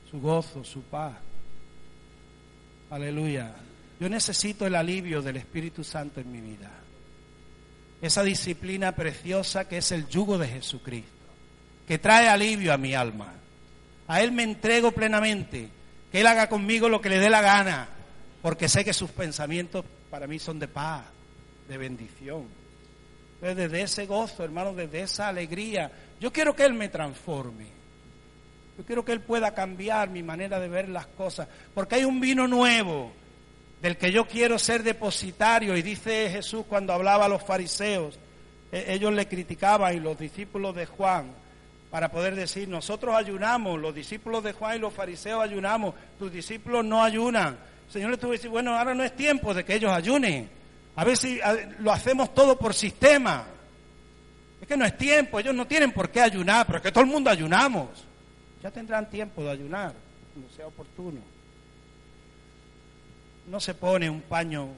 Su 0.09 0.19
gozo, 0.19 0.63
su 0.63 0.81
paz. 0.81 1.13
Aleluya. 2.89 3.55
Yo 3.99 4.09
necesito 4.09 4.65
el 4.65 4.75
alivio 4.75 5.21
del 5.21 5.37
Espíritu 5.37 5.83
Santo 5.83 6.19
en 6.19 6.31
mi 6.31 6.41
vida 6.41 6.71
esa 8.01 8.23
disciplina 8.23 8.93
preciosa 8.93 9.67
que 9.67 9.77
es 9.77 9.91
el 9.91 10.07
yugo 10.07 10.37
de 10.37 10.47
Jesucristo, 10.47 11.11
que 11.87 11.97
trae 11.97 12.27
alivio 12.27 12.73
a 12.73 12.77
mi 12.77 12.93
alma. 12.93 13.33
A 14.07 14.21
Él 14.21 14.31
me 14.31 14.43
entrego 14.43 14.91
plenamente, 14.91 15.69
que 16.11 16.21
Él 16.21 16.27
haga 16.27 16.47
conmigo 16.47 16.89
lo 16.89 17.01
que 17.01 17.09
le 17.09 17.19
dé 17.19 17.29
la 17.29 17.41
gana, 17.41 17.89
porque 18.41 18.69
sé 18.69 18.85
que 18.85 18.93
sus 18.93 19.09
pensamientos 19.09 19.83
para 20.09 20.27
mí 20.27 20.39
son 20.39 20.59
de 20.59 20.67
paz, 20.67 21.05
de 21.67 21.77
bendición. 21.77 22.45
desde 23.41 23.81
ese 23.81 24.05
gozo, 24.05 24.43
hermano, 24.43 24.73
desde 24.73 25.01
esa 25.01 25.27
alegría, 25.27 25.91
yo 26.19 26.31
quiero 26.31 26.55
que 26.55 26.65
Él 26.65 26.73
me 26.73 26.89
transforme. 26.89 27.67
Yo 28.77 28.83
quiero 28.85 29.03
que 29.03 29.11
Él 29.11 29.21
pueda 29.21 29.53
cambiar 29.53 30.09
mi 30.09 30.23
manera 30.23 30.59
de 30.59 30.67
ver 30.69 30.89
las 30.89 31.07
cosas, 31.07 31.47
porque 31.73 31.95
hay 31.95 32.05
un 32.05 32.19
vino 32.19 32.47
nuevo 32.47 33.11
del 33.81 33.97
que 33.97 34.11
yo 34.11 34.25
quiero 34.27 34.57
ser 34.59 34.83
depositario. 34.83 35.75
Y 35.77 35.81
dice 35.81 36.29
Jesús 36.29 36.65
cuando 36.67 36.93
hablaba 36.93 37.25
a 37.25 37.29
los 37.29 37.43
fariseos, 37.43 38.19
e-, 38.71 38.93
ellos 38.93 39.13
le 39.13 39.27
criticaban 39.27 39.95
y 39.95 39.99
los 39.99 40.17
discípulos 40.17 40.75
de 40.75 40.85
Juan, 40.85 41.31
para 41.89 42.11
poder 42.11 42.35
decir, 42.35 42.67
nosotros 42.67 43.15
ayunamos, 43.15 43.79
los 43.79 43.95
discípulos 43.95 44.43
de 44.43 44.53
Juan 44.53 44.75
y 44.75 44.79
los 44.79 44.93
fariseos 44.93 45.41
ayunamos, 45.41 45.95
tus 46.19 46.31
discípulos 46.31 46.83
no 46.83 47.03
ayunan. 47.03 47.57
Señor 47.89 48.11
le 48.11 48.17
tuvo 48.17 48.31
que 48.31 48.37
decir, 48.37 48.49
bueno, 48.49 48.77
ahora 48.77 48.93
no 48.93 49.03
es 49.03 49.15
tiempo 49.15 49.53
de 49.53 49.63
que 49.63 49.75
ellos 49.75 49.91
ayunen, 49.91 50.49
A 50.95 51.03
veces 51.03 51.39
lo 51.79 51.91
hacemos 51.91 52.33
todo 52.33 52.57
por 52.57 52.73
sistema. 52.73 53.45
Es 54.59 54.67
que 54.67 54.75
no 54.75 54.85
es 54.85 54.97
tiempo, 54.97 55.39
ellos 55.39 55.53
no 55.53 55.67
tienen 55.67 55.91
por 55.91 56.09
qué 56.09 56.21
ayunar, 56.21 56.65
pero 56.65 56.79
es 56.79 56.83
que 56.83 56.91
todo 56.91 57.03
el 57.03 57.09
mundo 57.09 57.29
ayunamos. 57.29 57.89
Ya 58.63 58.71
tendrán 58.71 59.09
tiempo 59.09 59.43
de 59.43 59.51
ayunar, 59.51 59.93
cuando 60.33 60.51
sea 60.55 60.67
oportuno. 60.67 61.21
No 63.47 63.59
se 63.59 63.75
pone 63.75 64.09
un 64.09 64.21
paño 64.21 64.69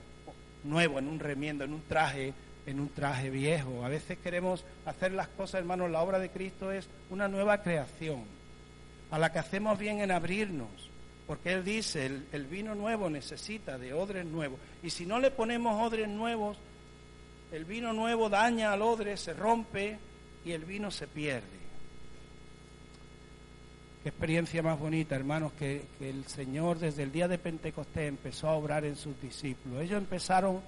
nuevo 0.66 1.00
en 1.00 1.08
un 1.08 1.20
remiendo, 1.20 1.64
en 1.64 1.74
un 1.74 1.82
traje, 1.84 2.34
en 2.66 2.80
un 2.80 2.90
traje 2.90 3.30
viejo. 3.30 3.86
A 3.86 3.90
veces 3.90 4.18
queremos 4.22 4.66
hacer 4.86 5.14
las 5.14 5.30
cosas, 5.30 5.60
hermanos, 5.60 5.90
la 5.90 6.02
obra 6.02 6.20
de 6.20 6.30
Cristo 6.30 6.72
es 6.72 6.88
una 7.10 7.30
nueva 7.30 7.64
creación, 7.64 8.26
a 9.10 9.18
la 9.18 9.32
que 9.32 9.40
hacemos 9.40 9.80
bien 9.80 10.02
en 10.02 10.12
abrirnos 10.12 10.89
porque 11.30 11.54
Él 11.54 11.64
dice, 11.64 12.08
el, 12.32 12.48
vino 12.48 12.74
nuevo 12.74 13.08
necesita 13.08 13.78
de 13.78 13.94
odres 13.94 14.26
nuevos. 14.26 14.60
Y 14.82 14.90
si 14.90 15.06
no 15.06 15.20
le 15.20 15.30
ponemos 15.30 15.80
odres 15.80 16.10
nuevos, 16.10 16.58
el 17.52 17.66
vino 17.66 17.94
nuevo 17.94 18.30
daña 18.30 18.74
al 18.74 18.82
odre, 18.82 19.16
se 19.16 19.36
rompe 19.36 20.00
y 20.44 20.54
el 20.54 20.66
vino 20.66 20.90
se 20.90 21.06
pierde. 21.06 21.60
Qué 24.02 24.10
experiencia 24.10 24.64
más 24.64 24.80
bonita, 24.80 25.16
hermanos, 25.16 25.54
que, 25.54 25.84
que, 26.00 26.10
el 26.10 26.26
Señor 26.26 26.80
desde 26.80 27.04
el 27.04 27.12
día 27.12 27.28
de 27.28 27.38
Pentecostés 27.38 28.10
empezó 28.10 28.48
a 28.48 28.56
obrar 28.56 28.84
en 28.84 28.96
sus 28.96 29.22
discípulos. 29.22 29.84
Ellos 29.84 30.00
empezaron 30.00 30.62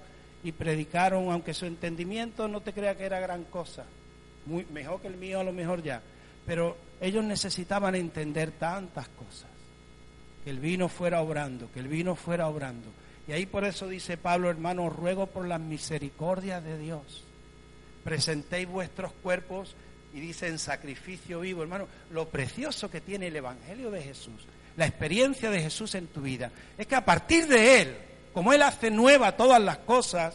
y 0.44 0.52
predicaron, 0.52 1.28
aunque 1.32 1.54
su 1.54 1.66
entendimiento 1.66 2.46
no 2.46 2.60
te 2.60 2.72
crea 2.72 2.96
que 2.96 3.06
era 3.06 3.18
gran 3.18 3.42
cosa, 3.46 3.84
muy, 4.46 4.64
mejor 4.66 5.00
que 5.00 5.08
el 5.08 5.16
mío 5.16 5.40
a 5.40 5.44
lo 5.44 5.52
mejor 5.52 5.82
ya, 5.82 6.00
pero 6.46 6.76
ellos 7.00 7.24
necesitaban 7.24 7.96
entender 7.96 8.52
tantas 8.52 9.08
cosas 9.08 9.50
que 10.44 10.50
el 10.50 10.60
vino 10.60 10.88
fuera 10.88 11.20
obrando, 11.20 11.70
que 11.72 11.80
el 11.80 11.88
vino 11.88 12.14
fuera 12.14 12.48
obrando. 12.48 12.88
Y 13.28 13.32
ahí 13.32 13.46
por 13.46 13.64
eso 13.64 13.88
dice 13.88 14.16
Pablo, 14.16 14.50
hermano, 14.50 14.90
ruego 14.90 15.26
por 15.26 15.46
las 15.46 15.60
misericordias 15.60 16.62
de 16.64 16.78
Dios. 16.78 17.24
Presentéis 18.04 18.68
vuestros 18.68 19.12
cuerpos 19.22 19.76
y 20.12 20.20
dice 20.20 20.48
en 20.48 20.58
sacrificio 20.58 21.40
vivo, 21.40 21.62
hermano, 21.62 21.86
lo 22.10 22.28
precioso 22.28 22.90
que 22.90 23.00
tiene 23.00 23.28
el 23.28 23.36
Evangelio 23.36 23.90
de 23.90 24.02
Jesús, 24.02 24.42
la 24.76 24.86
experiencia 24.86 25.50
de 25.50 25.62
Jesús 25.62 25.94
en 25.94 26.08
tu 26.08 26.22
vida, 26.22 26.50
es 26.76 26.86
que 26.86 26.96
a 26.96 27.04
partir 27.04 27.46
de 27.46 27.80
Él, 27.80 27.96
como 28.34 28.52
Él 28.52 28.62
hace 28.62 28.90
nueva 28.90 29.36
todas 29.36 29.62
las 29.62 29.78
cosas, 29.78 30.34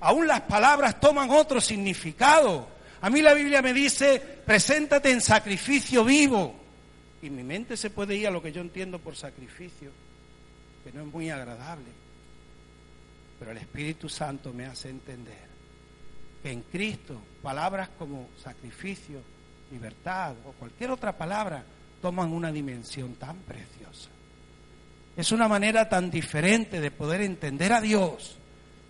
aún 0.00 0.26
las 0.26 0.40
palabras 0.42 0.98
toman 0.98 1.30
otro 1.30 1.60
significado. 1.60 2.68
A 3.02 3.10
mí 3.10 3.22
la 3.22 3.34
Biblia 3.34 3.62
me 3.62 3.72
dice, 3.72 4.20
preséntate 4.44 5.10
en 5.10 5.20
sacrificio 5.20 6.04
vivo. 6.04 6.59
Y 7.22 7.30
mi 7.30 7.42
mente 7.42 7.76
se 7.76 7.90
puede 7.90 8.16
ir 8.16 8.26
a 8.26 8.30
lo 8.30 8.42
que 8.42 8.52
yo 8.52 8.60
entiendo 8.60 8.98
por 8.98 9.16
sacrificio, 9.16 9.90
que 10.84 10.92
no 10.92 11.02
es 11.02 11.06
muy 11.12 11.30
agradable. 11.30 11.88
Pero 13.38 13.50
el 13.50 13.58
Espíritu 13.58 14.08
Santo 14.08 14.52
me 14.52 14.66
hace 14.66 14.88
entender 14.88 15.50
que 16.42 16.50
en 16.50 16.62
Cristo 16.62 17.20
palabras 17.42 17.90
como 17.98 18.28
sacrificio, 18.42 19.20
libertad 19.70 20.34
o 20.46 20.52
cualquier 20.52 20.90
otra 20.90 21.16
palabra 21.16 21.62
toman 22.00 22.32
una 22.32 22.50
dimensión 22.50 23.14
tan 23.14 23.36
preciosa. 23.38 24.08
Es 25.16 25.32
una 25.32 25.48
manera 25.48 25.88
tan 25.88 26.10
diferente 26.10 26.80
de 26.80 26.90
poder 26.90 27.20
entender 27.20 27.72
a 27.72 27.80
Dios, 27.80 28.36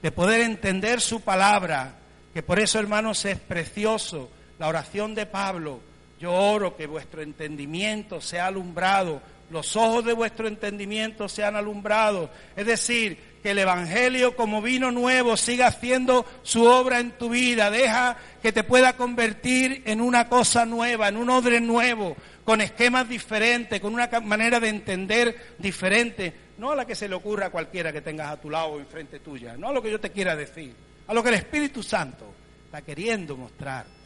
de 0.01 0.13
poder 0.13 0.43
entender 0.43 1.01
su 1.01 1.21
palabra, 1.23 1.97
que 2.33 2.43
por 2.43 2.61
eso, 2.61 2.79
hermanos, 2.79 3.25
es 3.25 3.39
precioso 3.41 4.31
la 4.59 4.69
oración 4.69 5.15
de 5.15 5.27
Pablo 5.27 5.81
yo 6.21 6.33
oro 6.33 6.77
que 6.77 6.87
vuestro 6.87 7.23
entendimiento 7.23 8.21
sea 8.21 8.47
alumbrado, 8.47 9.23
los 9.51 9.75
ojos 9.75 10.05
de 10.05 10.13
vuestro 10.13 10.47
entendimiento 10.47 11.29
sean 11.29 11.57
alumbrados. 11.57 12.31
Es 12.55 12.67
decir, 12.67 13.19
que 13.43 13.51
el 13.51 13.59
Evangelio 13.59 14.37
como 14.37 14.63
vino 14.63 14.93
nuevo 14.93 15.37
siga 15.37 15.67
haciendo 15.67 16.25
su 16.43 16.65
obra 16.65 17.01
en 17.01 17.13
tu 17.13 17.31
vida. 17.31 17.71
Deja 17.71 18.17
que 18.43 18.53
te 18.53 18.63
pueda 18.63 18.97
convertir 18.97 19.83
en 19.87 20.01
una 20.01 20.29
cosa 20.29 20.67
nueva, 20.67 21.09
en 21.09 21.17
un 21.17 21.31
odre 21.31 21.61
nuevo, 21.61 22.17
con 22.45 22.61
esquemas 22.61 23.09
diferentes, 23.09 23.81
con 23.81 23.95
una 23.95 24.09
manera 24.23 24.61
de 24.61 24.69
entender 24.69 25.55
diferente. 25.59 26.33
No 26.59 26.71
a 26.71 26.77
la 26.77 26.85
que 26.85 26.95
se 26.95 27.09
le 27.09 27.15
ocurra 27.15 27.47
a 27.47 27.51
cualquiera 27.51 27.93
que 27.93 28.03
tengas 28.03 28.31
a 28.31 28.41
tu 28.41 28.51
lado 28.51 28.69
o 28.69 28.79
enfrente 28.79 29.19
tuya. 29.21 29.57
No 29.57 29.69
a 29.69 29.73
lo 29.73 29.83
que 29.83 29.91
yo 29.91 29.99
te 29.99 30.11
quiera 30.11 30.37
decir. 30.37 30.75
A 31.09 31.15
lo 31.15 31.23
que 31.23 31.31
el 31.31 31.37
Espíritu 31.37 31.83
Santo 31.83 32.33
está 32.67 32.83
queriendo 32.83 33.37
mostrar. 33.37 34.00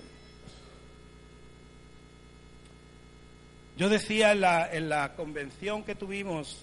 Yo 3.76 3.88
decía 3.88 4.32
en 4.32 4.40
la, 4.40 4.72
en 4.72 4.88
la 4.88 5.14
convención 5.14 5.82
que 5.82 5.94
tuvimos 5.94 6.62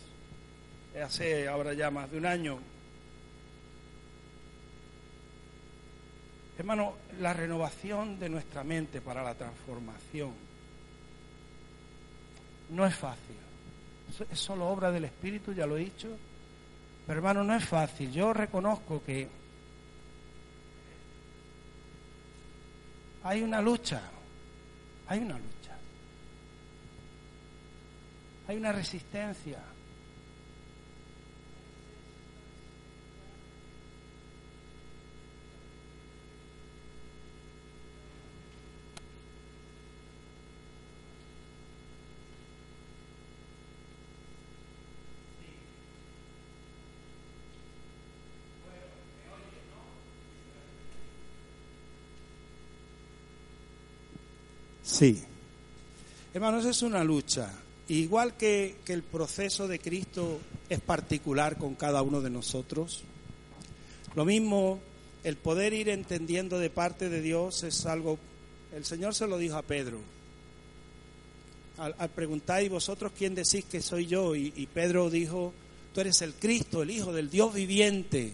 hace 1.04 1.48
ahora 1.48 1.74
ya 1.74 1.92
más 1.92 2.10
de 2.10 2.18
un 2.18 2.26
año, 2.26 2.60
hermano, 6.58 6.96
la 7.20 7.34
renovación 7.34 8.20
de 8.20 8.30
nuestra 8.30 8.64
mente 8.64 9.02
para 9.02 9.24
la 9.24 9.34
transformación 9.34 10.32
no 12.70 12.86
es 12.86 12.96
fácil. 12.96 13.36
Es 14.32 14.40
solo 14.40 14.68
obra 14.68 14.92
del 14.92 15.06
Espíritu, 15.06 15.54
ya 15.54 15.66
lo 15.66 15.78
he 15.78 15.82
dicho. 15.82 16.08
Pero 17.06 17.18
hermano, 17.20 17.44
no 17.44 17.56
es 17.56 17.66
fácil. 17.66 18.12
Yo 18.12 18.34
reconozco 18.34 19.04
que 19.04 19.28
hay 23.24 23.42
una 23.42 23.62
lucha, 23.62 24.02
hay 25.08 25.20
una 25.20 25.38
lucha. 25.38 25.61
Hay 28.52 28.58
una 28.58 28.74
resistencia. 28.74 29.60
Sí. 54.84 55.24
Hermanos, 56.34 56.66
es 56.66 56.82
una 56.82 57.02
lucha. 57.02 57.50
Igual 57.88 58.38
que, 58.38 58.76
el 58.88 59.04
proceso 59.04 59.68
de 59.68 59.80
Cristo 59.80 60.40
es 60.70 60.80
particular 60.80 61.58
con 61.58 61.76
cada 61.76 62.02
uno 62.02 62.22
de 62.22 62.30
nosotros, 62.30 63.04
lo 64.16 64.26
mismo 64.26 64.80
el 65.24 65.36
poder 65.38 65.74
ir 65.74 65.90
entendiendo 65.90 66.60
de 66.60 66.70
parte 66.70 67.10
de 67.10 67.22
Dios 67.22 67.64
es 67.64 67.86
algo, 67.86 68.18
el 68.74 68.86
Señor 68.86 69.16
se 69.16 69.28
lo 69.28 69.38
dijo 69.38 69.56
a 69.58 69.64
Pedro. 69.64 70.00
Al, 71.78 72.10
preguntar, 72.10 72.64
¿y 72.64 72.70
vosotros 72.70 73.12
quién 73.18 73.34
decís 73.34 73.66
que 73.66 73.82
soy 73.82 74.06
yo? 74.06 74.36
Y, 74.36 74.54
y 74.56 74.68
Pedro 74.68 75.10
dijo, 75.10 75.52
tú 75.94 76.02
eres 76.02 76.22
el 76.22 76.36
Cristo, 76.36 76.84
el 76.84 76.92
Hijo 76.92 77.12
del 77.12 77.30
Dios 77.30 77.54
viviente. 77.54 78.34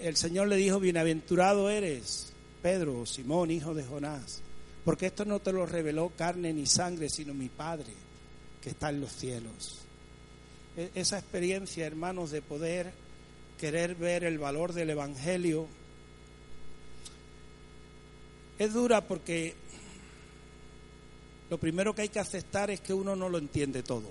El 0.00 0.16
Señor 0.16 0.48
le 0.48 0.56
dijo, 0.56 0.80
bienaventurado 0.80 1.68
eres, 1.68 2.32
Pedro, 2.62 3.04
Simón, 3.04 3.50
hijo 3.50 3.74
de 3.74 3.84
Jonás, 3.84 4.40
porque 4.84 5.06
esto 5.06 5.26
no 5.26 5.40
te 5.40 5.52
lo 5.52 5.66
reveló 5.66 6.10
carne 6.16 6.54
ni 6.54 6.66
sangre, 6.66 7.10
sino 7.10 7.34
mi 7.34 7.50
Padre 7.50 7.92
que 8.64 8.70
está 8.70 8.88
en 8.88 9.02
los 9.02 9.12
cielos. 9.12 9.80
E, 10.74 10.90
esa 10.94 11.18
experiencia, 11.18 11.86
hermanos, 11.86 12.30
de 12.30 12.40
poder 12.40 12.92
querer 13.60 13.94
ver 13.94 14.24
el 14.24 14.38
valor 14.38 14.72
del 14.72 14.88
Evangelio 14.88 15.68
es 18.58 18.72
dura 18.72 19.06
porque 19.06 19.54
lo 21.50 21.58
primero 21.58 21.94
que 21.94 22.02
hay 22.02 22.08
que 22.08 22.20
aceptar 22.20 22.70
es 22.70 22.80
que 22.80 22.94
uno 22.94 23.14
no 23.14 23.28
lo 23.28 23.36
entiende 23.36 23.82
todo 23.82 24.10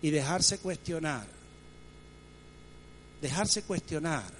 y 0.00 0.10
dejarse 0.10 0.58
cuestionar, 0.58 1.26
dejarse 3.20 3.62
cuestionar 3.64 4.32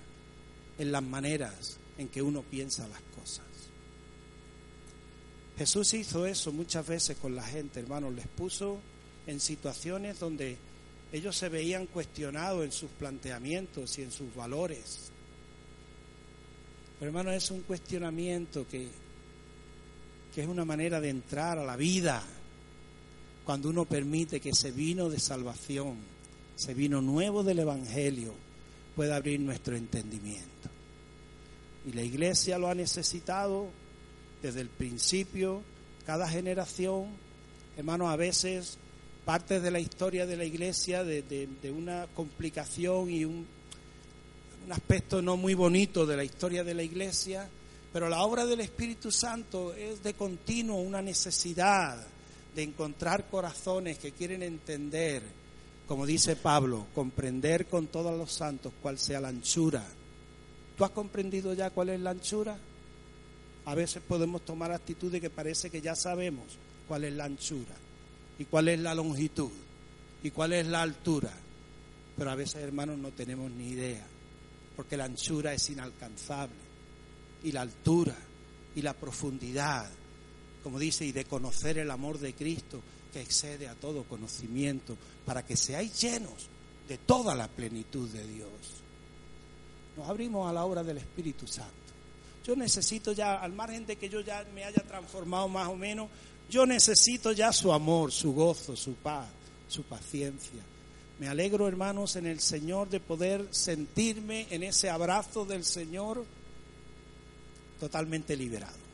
en 0.79 0.91
las 0.91 1.03
maneras 1.03 1.79
en 1.99 2.09
que 2.09 2.23
uno 2.23 2.43
piensa 2.43 2.89
las 2.89 3.03
cosas. 3.15 3.46
Jesús 5.59 5.95
hizo 5.95 6.27
eso 6.27 6.53
muchas 6.53 6.87
veces 6.87 7.17
con 7.17 7.35
la 7.35 7.43
gente, 7.43 7.81
hermanos, 7.81 8.15
les 8.15 8.27
puso 8.27 8.79
en 9.27 9.41
situaciones 9.41 10.19
donde 10.21 10.59
ellos 11.13 11.37
se 11.37 11.49
veían 11.49 11.87
cuestionados 11.87 12.65
en 12.65 12.73
sus 12.73 12.91
planteamientos 12.91 13.99
y 13.99 14.03
en 14.03 14.13
sus 14.13 14.35
valores. 14.35 15.11
Pero 16.99 17.11
hermanos, 17.11 17.35
es 17.35 17.51
un 17.51 17.63
cuestionamiento 17.63 18.67
que, 18.69 18.89
que 20.35 20.43
es 20.43 20.49
una 20.49 20.65
manera 20.65 21.01
de 21.01 21.09
entrar 21.09 21.59
a 21.59 21.65
la 21.65 21.77
vida 21.77 22.23
cuando 23.45 23.71
uno 23.71 23.85
permite 23.85 24.41
que 24.41 24.51
ese 24.51 24.73
vino 24.73 25.09
de 25.09 25.21
salvación, 25.21 25.97
ese 26.57 26.75
vino 26.75 27.01
nuevo 27.01 27.43
del 27.43 27.61
Evangelio, 27.61 28.35
pueda 28.95 29.17
abrir 29.17 29.41
nuestro 29.41 29.77
entendimiento. 29.77 30.69
Y 31.87 31.93
la 31.93 32.03
iglesia 32.03 32.59
lo 32.59 32.69
ha 32.69 32.75
necesitado 32.75 33.69
desde 34.47 34.61
el 34.61 34.69
principio, 34.69 35.61
cada 36.05 36.29
generación, 36.29 37.07
hermanos, 37.77 38.11
a 38.11 38.17
veces 38.17 38.79
parte 39.25 39.59
de 39.59 39.73
la 39.73 39.81
historia 39.81 40.25
de 40.25 40.37
la 40.37 40.45
iglesia 40.45 41.03
de, 41.03 41.49
una 41.77 42.07
complicación 42.15 43.11
y 43.11 43.25
un, 43.25 43.45
un 44.65 44.73
aspecto 44.73 45.21
no 45.21 45.37
muy 45.37 45.55
bonito 45.55 46.07
de 46.07 46.17
la 46.17 46.23
historia 46.23 46.63
de 46.63 46.75
la 46.75 46.85
iglesia, 46.85 47.49
pero 47.93 48.09
la 48.09 48.23
obra 48.23 48.47
del 48.47 48.61
Espíritu 48.61 49.11
Santo 49.11 49.75
es 49.75 50.05
de 50.05 50.15
continuo 50.15 50.81
una 50.81 51.03
necesidad 51.03 52.07
de 52.55 52.63
encontrar 52.63 53.29
corazones 53.29 53.99
que 53.99 54.13
quieren 54.13 54.45
entender, 54.45 55.25
como 55.89 56.07
dice 56.07 56.37
Pablo, 56.37 56.87
comprender 56.95 57.67
con 57.67 57.89
todos 57.89 58.17
los 58.17 58.33
santos 58.33 58.73
cuál 58.81 58.97
sea 58.97 59.21
la 59.21 59.29
anchura. 59.29 59.85
¿Tú 60.79 60.85
has 60.85 60.91
comprendido 60.91 61.53
ya 61.53 61.71
cuál 61.71 61.89
es 61.89 61.99
la 61.99 62.11
anchura? 62.11 62.57
A 63.67 63.75
veces 63.75 64.03
podemos 64.07 64.45
tomar 64.45 64.73
actitudes 64.73 65.21
que 65.21 65.31
parece 65.31 65.71
que 65.71 65.81
ya 65.81 65.95
sabemos 65.95 66.45
cuál 66.89 67.05
es 67.05 67.13
la 67.13 67.25
anchura 67.25 67.77
y 68.39 68.45
cuál 68.47 68.69
es 68.69 68.81
la 68.81 68.95
longitud 68.95 69.51
y 70.23 70.31
cuál 70.31 70.55
es 70.55 70.67
la 70.67 70.83
altura. 70.83 71.33
Pero 72.17 72.31
a 72.31 72.35
veces, 72.35 72.63
hermanos, 72.63 72.99
no 72.99 73.11
tenemos 73.11 73.51
ni 73.51 73.69
idea, 73.71 74.07
porque 74.75 74.97
la 74.97 75.05
anchura 75.05 75.53
es 75.53 75.69
inalcanzable 75.69 76.57
y 77.45 77.53
la 77.53 77.61
altura 77.61 78.17
y 78.75 78.83
la 78.83 78.95
profundidad 78.95 79.91
como 80.67 80.81
dice, 80.81 81.07
y 81.07 81.13
de 81.13 81.25
conocer 81.25 81.79
el 81.79 81.93
amor 81.93 82.19
de 82.19 82.35
Cristo 82.35 82.83
que 83.13 83.21
excede 83.21 83.69
a 83.69 83.77
todo 83.77 84.03
conocimiento, 84.03 84.97
para 85.25 85.47
que 85.47 85.57
seáis 85.57 86.03
llenos 86.03 86.49
de 86.89 86.99
toda 86.99 87.37
la 87.37 87.47
plenitud 87.47 88.09
de 88.09 88.27
Dios. 88.27 88.51
Nos 89.97 90.09
abrimos 90.09 90.51
a 90.51 90.53
la 90.53 90.65
obra 90.65 90.83
del 90.83 90.99
Espíritu 90.99 91.47
Santo. 91.47 91.86
Yo 92.47 92.55
necesito 92.55 93.11
ya, 93.13 93.41
al 93.41 93.53
margen 93.53 93.87
de 93.87 93.97
que 93.97 94.09
yo 94.09 94.21
ya 94.21 94.45
me 94.55 94.63
haya 94.63 94.81
transformado 94.83 95.49
más 95.49 95.67
o 95.67 95.75
menos, 95.75 96.09
yo 96.49 96.65
necesito 96.65 97.33
ya 97.33 97.53
su 97.53 97.73
amor, 97.73 98.13
su 98.13 98.33
gozo, 98.33 98.77
su 98.77 98.95
paz, 98.95 99.27
su 99.69 99.83
paciencia. 99.83 100.63
Me 101.19 101.27
alegro, 101.27 101.67
hermanos, 101.67 102.15
en 102.15 102.27
el 102.27 102.39
Señor 102.39 102.89
de 102.89 103.01
poder 103.01 103.49
sentirme 103.51 104.47
en 104.51 104.63
ese 104.63 104.89
abrazo 104.89 105.45
del 105.45 105.65
Señor 105.65 106.25
totalmente 107.81 108.37
liberado. 108.37 108.87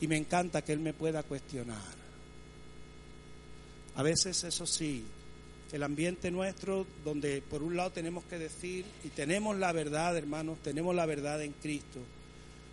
y 0.00 0.06
me 0.06 0.16
encanta 0.16 0.62
que 0.62 0.72
Él 0.72 0.78
me 0.78 0.92
pueda 0.92 1.24
cuestionar. 1.24 2.07
A 3.98 4.02
veces, 4.02 4.42
eso 4.44 4.66
sí, 4.66 5.04
el 5.72 5.82
ambiente 5.82 6.30
nuestro, 6.30 6.86
donde 7.04 7.42
por 7.42 7.62
un 7.62 7.76
lado 7.76 7.90
tenemos 7.90 8.24
que 8.24 8.38
decir, 8.38 8.86
y 9.04 9.08
tenemos 9.08 9.58
la 9.58 9.72
verdad, 9.72 10.16
hermanos, 10.16 10.58
tenemos 10.62 10.94
la 10.94 11.04
verdad 11.04 11.42
en 11.42 11.52
Cristo, 11.52 11.98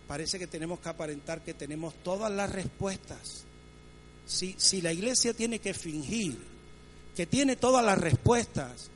parece 0.08 0.38
que 0.38 0.46
tenemos 0.46 0.80
que 0.80 0.88
aparentar 0.88 1.42
que 1.42 1.52
tenemos 1.52 1.94
todas 2.02 2.32
las 2.32 2.50
respuestas. 2.50 3.44
Si, 4.24 4.54
si 4.56 4.80
la 4.80 4.92
iglesia 4.92 5.34
tiene 5.34 5.58
que 5.58 5.74
fingir 5.74 6.36
que 7.14 7.26
tiene 7.26 7.56
todas 7.56 7.84
las 7.84 7.98
respuestas, 7.98 8.90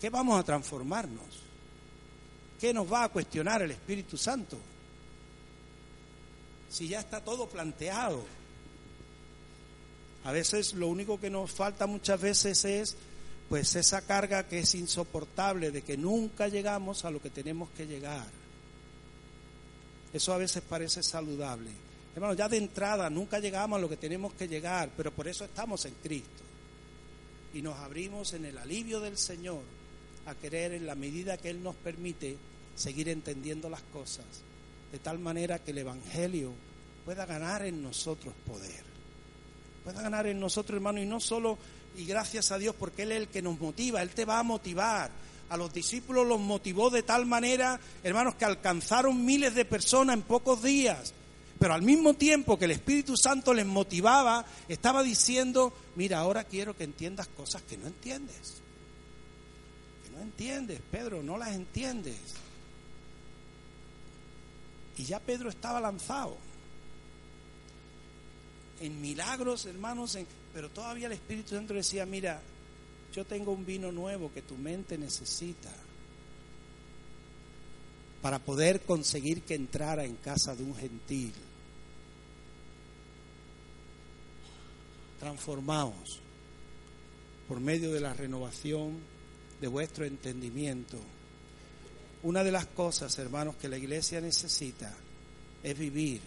¿qué 0.00 0.10
vamos 0.10 0.38
a 0.38 0.44
transformarnos? 0.44 1.42
¿Qué 2.60 2.72
nos 2.72 2.90
va 2.92 3.04
a 3.04 3.08
cuestionar 3.08 3.62
el 3.62 3.72
Espíritu 3.72 4.16
Santo? 4.16 4.58
si 6.70 6.88
ya 6.88 7.00
está 7.00 7.20
todo 7.22 7.48
planteado? 7.48 8.24
A 10.24 10.32
veces 10.32 10.74
lo 10.74 10.88
único 10.88 11.18
que 11.18 11.30
nos 11.30 11.50
falta 11.50 11.86
muchas 11.86 12.20
veces 12.20 12.64
es 12.64 12.96
pues 13.48 13.74
esa 13.74 14.02
carga 14.02 14.46
que 14.46 14.60
es 14.60 14.74
insoportable 14.74 15.70
de 15.70 15.82
que 15.82 15.96
nunca 15.96 16.48
llegamos 16.48 17.04
a 17.04 17.10
lo 17.10 17.20
que 17.20 17.30
tenemos 17.30 17.68
que 17.70 17.86
llegar. 17.86 18.26
Eso 20.12 20.32
a 20.32 20.38
veces 20.38 20.62
parece 20.68 21.02
saludable. 21.02 21.70
Hermano, 22.14 22.34
ya 22.34 22.48
de 22.48 22.58
entrada 22.58 23.08
nunca 23.10 23.38
llegamos 23.38 23.78
a 23.78 23.80
lo 23.80 23.88
que 23.88 23.96
tenemos 23.96 24.34
que 24.34 24.46
llegar, 24.46 24.90
pero 24.96 25.12
por 25.12 25.26
eso 25.26 25.44
estamos 25.44 25.84
en 25.84 25.94
Cristo. 26.02 26.42
Y 27.54 27.62
nos 27.62 27.76
abrimos 27.78 28.32
en 28.34 28.44
el 28.44 28.58
alivio 28.58 29.00
del 29.00 29.18
Señor 29.18 29.62
a 30.26 30.34
querer 30.34 30.72
en 30.72 30.86
la 30.86 30.94
medida 30.94 31.38
que 31.38 31.50
Él 31.50 31.62
nos 31.62 31.74
permite 31.76 32.36
seguir 32.76 33.08
entendiendo 33.08 33.68
las 33.68 33.82
cosas 33.82 34.26
de 34.92 34.98
tal 34.98 35.18
manera 35.18 35.58
que 35.58 35.70
el 35.70 35.78
Evangelio 35.78 36.52
pueda 37.04 37.26
ganar 37.26 37.64
en 37.64 37.82
nosotros 37.82 38.34
poder. 38.46 38.89
Pueda 39.84 40.02
ganar 40.02 40.26
en 40.26 40.38
nosotros, 40.38 40.76
hermano, 40.76 41.00
y 41.00 41.06
no 41.06 41.20
solo, 41.20 41.58
y 41.96 42.04
gracias 42.04 42.52
a 42.52 42.58
Dios, 42.58 42.74
porque 42.78 43.02
Él 43.02 43.12
es 43.12 43.18
el 43.18 43.28
que 43.28 43.42
nos 43.42 43.58
motiva, 43.58 44.02
Él 44.02 44.10
te 44.10 44.24
va 44.24 44.38
a 44.38 44.42
motivar. 44.42 45.10
A 45.48 45.56
los 45.56 45.72
discípulos 45.72 46.26
los 46.26 46.38
motivó 46.38 46.90
de 46.90 47.02
tal 47.02 47.26
manera, 47.26 47.80
hermanos, 48.04 48.36
que 48.36 48.44
alcanzaron 48.44 49.24
miles 49.24 49.54
de 49.54 49.64
personas 49.64 50.14
en 50.14 50.22
pocos 50.22 50.62
días. 50.62 51.12
Pero 51.58 51.74
al 51.74 51.82
mismo 51.82 52.14
tiempo 52.14 52.58
que 52.58 52.66
el 52.66 52.70
Espíritu 52.70 53.16
Santo 53.16 53.52
les 53.52 53.66
motivaba, 53.66 54.46
estaba 54.68 55.02
diciendo, 55.02 55.74
mira, 55.96 56.18
ahora 56.18 56.44
quiero 56.44 56.76
que 56.76 56.84
entiendas 56.84 57.28
cosas 57.28 57.62
que 57.62 57.76
no 57.76 57.86
entiendes. 57.86 58.62
Que 60.04 60.10
no 60.10 60.22
entiendes, 60.22 60.80
Pedro, 60.90 61.22
no 61.22 61.36
las 61.36 61.50
entiendes. 61.50 62.16
Y 64.96 65.04
ya 65.04 65.18
Pedro 65.18 65.48
estaba 65.48 65.80
lanzado 65.80 66.36
en 68.80 69.00
milagros, 69.00 69.66
hermanos, 69.66 70.18
pero 70.52 70.70
todavía 70.70 71.06
el 71.06 71.12
Espíritu 71.12 71.50
Santo 71.54 71.74
decía, 71.74 72.06
mira, 72.06 72.40
yo 73.12 73.24
tengo 73.24 73.52
un 73.52 73.64
vino 73.64 73.92
nuevo 73.92 74.32
que 74.32 74.42
tu 74.42 74.56
mente 74.56 74.96
necesita 74.98 75.70
para 78.22 78.38
poder 78.38 78.80
conseguir 78.82 79.42
que 79.42 79.54
entrara 79.54 80.04
en 80.04 80.16
casa 80.16 80.54
de 80.54 80.64
un 80.64 80.74
gentil. 80.74 81.32
Transformaos 85.18 86.20
por 87.48 87.60
medio 87.60 87.92
de 87.92 88.00
la 88.00 88.14
renovación 88.14 88.98
de 89.60 89.68
vuestro 89.68 90.04
entendimiento 90.04 90.98
una 92.22 92.44
de 92.44 92.52
las 92.52 92.66
cosas, 92.66 93.18
hermanos, 93.18 93.56
que 93.56 93.68
la 93.68 93.78
iglesia 93.78 94.20
necesita 94.20 94.94
es 95.62 95.78
vivir 95.78 96.20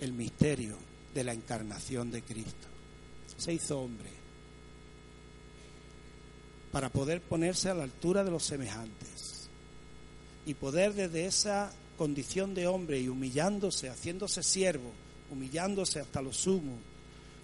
el 0.00 0.12
misterio 0.12 0.76
de 1.14 1.24
la 1.24 1.32
encarnación 1.32 2.10
de 2.10 2.22
Cristo. 2.22 2.68
Se 3.36 3.52
hizo 3.52 3.80
hombre 3.80 4.10
para 6.70 6.88
poder 6.88 7.20
ponerse 7.20 7.68
a 7.68 7.74
la 7.74 7.84
altura 7.84 8.24
de 8.24 8.30
los 8.30 8.44
semejantes 8.44 9.48
y 10.46 10.54
poder 10.54 10.94
desde 10.94 11.26
esa 11.26 11.70
condición 11.98 12.54
de 12.54 12.66
hombre 12.66 13.00
y 13.00 13.08
humillándose, 13.08 13.90
haciéndose 13.90 14.42
siervo, 14.42 14.90
humillándose 15.30 16.00
hasta 16.00 16.22
lo 16.22 16.32
sumo, 16.32 16.78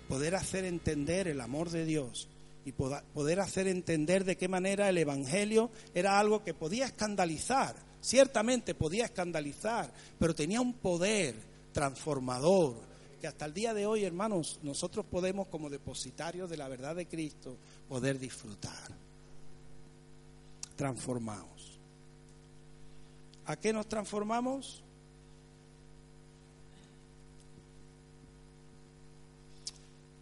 poder 0.08 0.34
hacer 0.34 0.64
entender 0.64 1.28
el 1.28 1.40
amor 1.40 1.70
de 1.70 1.84
Dios 1.84 2.28
y 2.64 2.72
poder 2.72 3.40
hacer 3.40 3.66
entender 3.68 4.24
de 4.24 4.36
qué 4.36 4.48
manera 4.48 4.88
el 4.88 4.98
Evangelio 4.98 5.70
era 5.94 6.18
algo 6.18 6.42
que 6.42 6.54
podía 6.54 6.86
escandalizar 6.86 7.88
Ciertamente 8.00 8.74
podía 8.74 9.06
escandalizar, 9.06 9.92
pero 10.18 10.34
tenía 10.34 10.60
un 10.60 10.74
poder 10.74 11.34
transformador 11.72 12.76
que 13.18 13.26
hasta 13.26 13.44
el 13.44 13.54
día 13.54 13.74
de 13.74 13.86
hoy, 13.86 14.04
hermanos, 14.04 14.60
nosotros 14.62 15.04
podemos 15.06 15.48
como 15.48 15.68
depositarios 15.68 16.48
de 16.48 16.56
la 16.56 16.68
verdad 16.68 16.96
de 16.96 17.06
Cristo 17.06 17.56
poder 17.88 18.18
disfrutar. 18.18 18.92
Transformados. 20.76 21.78
¿A 23.46 23.56
qué 23.56 23.72
nos 23.72 23.88
transformamos? 23.88 24.82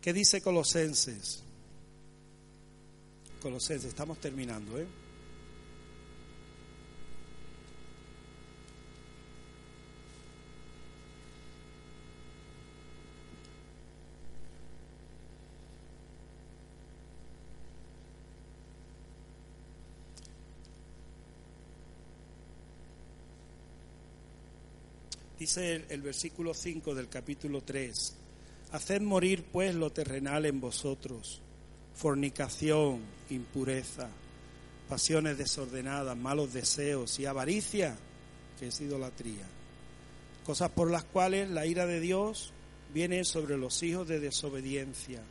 ¿Qué 0.01 0.13
dice 0.13 0.41
Colosenses? 0.41 1.43
Colosenses, 3.43 3.89
estamos 3.89 4.19
terminando, 4.19 4.79
¿eh? 4.79 4.87
Dice 25.47 25.85
el, 25.91 26.03
versículo 26.03 26.55
5 26.55 26.93
del 26.93 27.09
capítulo 27.09 27.61
3, 27.61 28.15
Haced 28.73 29.01
morir 29.01 29.45
pues 29.53 29.77
lo 29.77 29.91
terrenal 29.91 30.45
en 30.45 30.61
vosotros, 30.61 31.41
fornicación, 31.95 32.99
impureza, 33.31 34.09
pasiones 34.89 35.39
desordenadas, 35.39 36.17
malos 36.17 36.53
deseos 36.53 37.21
y 37.21 37.27
avaricia, 37.27 37.97
que 38.59 38.67
es 38.67 38.81
idolatría. 38.81 39.47
Cosas 40.45 40.69
por 40.71 40.91
las 40.91 41.05
cuales 41.05 41.49
la 41.49 41.65
ira 41.65 41.87
de 41.87 42.01
Dios 42.01 42.53
viene 42.93 43.23
sobre 43.25 43.57
los 43.57 43.85
hijos 43.85 44.09
de 44.09 44.19
desobediencia, 44.19 45.23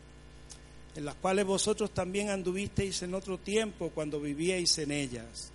en 0.96 1.04
las 1.04 1.16
cuales 1.16 1.44
vosotros 1.44 1.94
también 1.94 2.30
anduvisteis 2.30 3.02
en 3.02 3.16
otro 3.16 3.38
tiempo 3.38 3.92
cuando 3.94 4.22
vivíais 4.22 4.78
en 4.78 4.94
ellas 4.94 5.52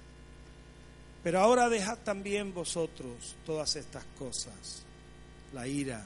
pero 1.23 1.41
ahora 1.41 1.69
dejad 1.69 1.99
también 1.99 2.55
vosotros 2.55 3.37
todas 3.45 3.77
estas 3.77 4.05
cosas, 4.19 4.83
la 5.53 5.67
ira, 5.67 6.03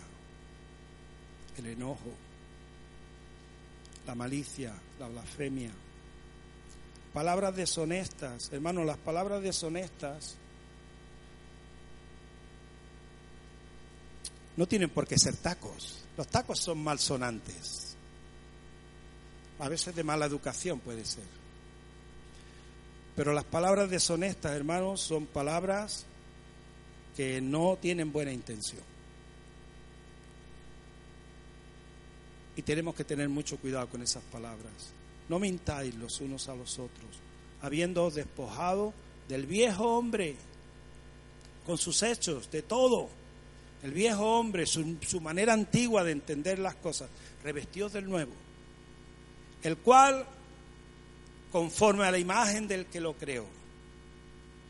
el 1.57 1.67
enojo, 1.67 2.13
la 4.07 4.15
malicia, 4.15 4.75
la 4.99 5.09
blasfemia. 5.09 5.71
Palabras 7.13 7.55
deshonestas, 7.55 8.53
hermanos, 8.53 8.85
las 8.85 8.99
palabras 8.99 9.41
deshonestas 9.41 10.37
no 14.57 14.67
tienen 14.67 14.91
por 14.91 15.07
qué 15.07 15.17
ser 15.17 15.37
tacos. 15.37 16.05
Los 16.17 16.27
tacos 16.27 16.59
son 16.59 16.83
malsonantes. 16.83 17.97
A 19.61 19.69
veces 19.69 19.95
de 19.95 20.03
mala 20.03 20.27
educación 20.27 20.81
puede 20.81 21.05
ser. 21.05 21.44
Pero 23.17 23.33
las 23.33 23.45
palabras 23.45 23.91
deshonestas, 23.91 24.53
hermanos, 24.53 25.01
son 25.01 25.27
palabras 25.27 26.05
que 27.17 27.41
no 27.41 27.79
tienen 27.81 28.13
buena 28.13 28.33
intención. 28.33 28.83
Y 32.57 32.63
tenemos 32.63 32.95
que 32.95 33.05
tener 33.05 33.29
mucho 33.29 33.57
cuidado 33.59 33.89
con 33.89 34.03
esas 34.03 34.23
palabras. 34.25 34.93
No 35.29 35.39
mintáis 35.39 35.95
los 35.95 36.21
unos 36.21 36.49
a 36.49 36.55
los 36.55 36.79
otros, 36.79 37.21
habiendo 37.63 38.11
despojado 38.11 38.93
del 39.29 39.47
viejo 39.47 39.97
hombre, 39.97 40.37
con 41.65 41.79
sus 41.79 42.03
hechos, 42.03 42.51
de 42.51 42.63
todo. 42.63 43.09
El 43.83 43.93
viejo 43.93 44.39
hombre, 44.39 44.67
su, 44.67 45.21
manera 45.21 45.53
antigua 45.53 46.05
de 46.05 46.13
entender 46.13 46.59
las 46.59 46.75
cosas, 46.77 47.11
revestidos 47.43 47.93
del 47.93 48.09
nuevo, 48.09 48.33
el 49.63 49.77
cual, 49.77 50.27
conforme 51.55 52.05
a 52.05 52.11
la 52.11 52.19
imagen 52.19 52.67
del 52.67 52.87
que 52.87 53.01
lo 53.01 53.13
creó, 53.15 53.47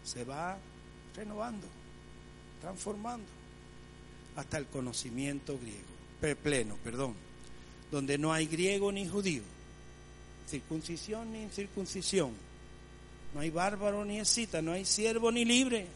se 0.05 0.23
va 0.23 0.59
renovando, 1.16 1.66
transformando, 2.61 3.25
hasta 4.37 4.59
el 4.59 4.66
conocimiento 4.66 5.59
griego, 5.59 6.37
pleno, 6.42 6.77
perdón 6.85 7.14
donde 7.90 8.18
no 8.18 8.35
hay 8.35 8.49
griego 8.49 8.92
ni 8.92 9.09
judío, 9.09 9.40
circuncisión 10.47 11.33
ni 11.33 11.44
incircuncisión, 11.44 12.33
no 13.33 13.40
hay 13.40 13.49
bárbaro 13.49 14.05
ni 14.05 14.18
escita, 14.18 14.61
no 14.61 14.73
hay 14.73 14.85
siervo 14.85 15.33
ni 15.33 15.47
libre, 15.47 15.87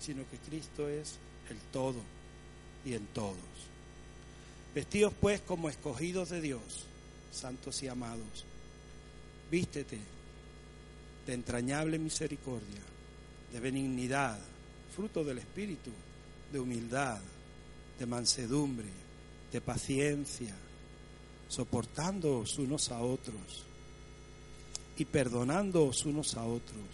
sino 0.00 0.22
que 0.30 0.38
Cristo 0.38 0.88
es 0.88 1.16
el 1.50 1.58
todo 1.70 2.00
y 2.86 2.94
en 2.94 3.04
todos. 3.08 3.36
Vestidos 4.74 5.12
pues 5.20 5.42
como 5.42 5.68
escogidos 5.68 6.30
de 6.30 6.40
Dios, 6.40 6.86
santos 7.30 7.82
y 7.82 7.88
amados, 7.88 8.46
vístete 9.50 9.98
de 11.26 11.34
entrañable 11.34 11.98
misericordia, 11.98 12.80
de 13.52 13.60
benignidad, 13.60 14.38
fruto 14.94 15.24
del 15.24 15.38
Espíritu, 15.38 15.90
de 16.52 16.60
humildad, 16.60 17.20
de 17.98 18.06
mansedumbre, 18.06 18.88
de 19.52 19.60
paciencia 19.60 20.54
soportándoos 21.48 22.58
unos 22.58 22.90
a 22.90 23.00
otros 23.00 23.64
y 24.96 25.04
perdonándoos 25.04 26.04
unos 26.04 26.36
a 26.36 26.44
otros, 26.44 26.84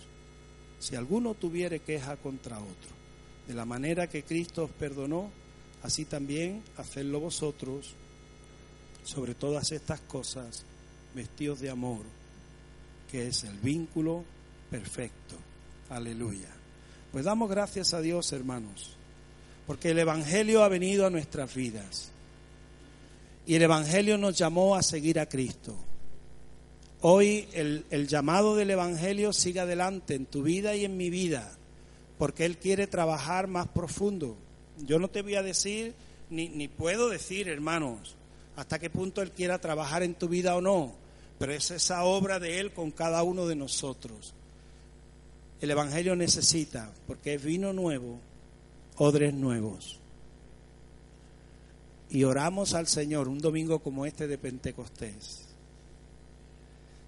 si 0.79 0.95
alguno 0.95 1.35
tuviere 1.35 1.81
queja 1.81 2.17
contra 2.17 2.59
otro. 2.59 2.95
De 3.49 3.55
la 3.55 3.65
manera 3.65 4.09
que 4.09 4.23
Cristo 4.23 4.65
os 4.65 4.71
perdonó, 4.71 5.31
así 5.83 6.05
también 6.05 6.63
hacedlo 6.77 7.21
vosotros 7.21 7.95
sobre 9.03 9.35
todas 9.35 9.73
estas 9.73 10.01
cosas, 10.01 10.65
vestidos 11.15 11.61
de 11.61 11.71
amor, 11.71 12.05
que 13.15 13.29
es 13.29 13.45
el 13.45 13.57
vínculo 13.59 14.25
perfecto. 14.69 15.37
Aleluya. 15.89 16.49
Pues 17.13 17.25
damos 17.25 17.49
gracias 17.49 17.95
a 17.95 18.01
Dios, 18.01 18.33
hermanos, 18.33 18.97
porque 19.69 19.91
el 19.93 20.01
Evangelio 20.01 20.65
ha 20.65 20.69
venido 20.69 21.07
a 21.07 21.11
nuestras 21.11 21.55
vidas 21.55 22.11
y 23.47 23.55
el 23.55 23.63
Evangelio 23.63 24.19
nos 24.19 24.37
llamó 24.37 24.75
a 24.75 24.83
seguir 24.83 25.21
a 25.21 25.29
Cristo. 25.29 25.77
Hoy 27.03 27.47
el, 27.53 28.09
llamado 28.09 28.57
del 28.57 28.71
Evangelio 28.71 29.33
sigue 29.33 29.61
adelante 29.61 30.17
en 30.17 30.27
tu 30.27 30.43
vida 30.43 30.75
y 30.75 30.85
en 30.85 30.97
mi 30.97 31.09
vida, 31.09 31.53
porque 32.19 32.45
Él 32.45 32.59
quiere 32.59 32.89
trabajar 32.89 33.47
más 33.47 33.69
profundo. 33.69 34.37
Yo 34.79 34.99
no 34.99 35.07
te 35.07 35.23
voy 35.23 35.37
a 35.37 35.45
decir, 35.45 35.95
ni, 36.31 36.49
ni 36.49 36.67
puedo 36.67 37.11
decir, 37.11 37.49
hermanos, 37.49 38.17
hasta 38.57 38.81
qué 38.81 38.91
punto 38.91 39.23
Él 39.23 39.31
quiera 39.31 39.61
trabajar 39.61 40.03
en 40.03 40.17
tu 40.17 40.27
vida 40.27 40.57
o 40.57 40.61
no, 40.61 41.04
pero 41.39 41.53
es 41.53 41.71
esa 41.71 42.05
obra 42.05 42.39
de 42.39 42.61
Él 42.61 42.73
con 42.73 42.91
cada 42.91 43.23
uno 43.23 43.47
de 43.47 43.57
nosotros. 43.57 44.35
El 45.61 45.71
Evangelio 45.71 46.15
necesita, 46.17 46.93
porque 47.07 47.35
es 47.35 47.43
vino 47.43 47.73
nuevo, 47.73 48.21
odres 48.97 49.35
nuevos 49.35 50.01
y 52.15 52.23
oramos 52.23 52.75
al 52.75 52.87
Señor 52.87 53.27
un 53.27 53.41
domingo 53.41 53.81
como 53.81 54.07
este 54.07 54.29
de 54.29 54.39
Pentecostés, 54.39 55.47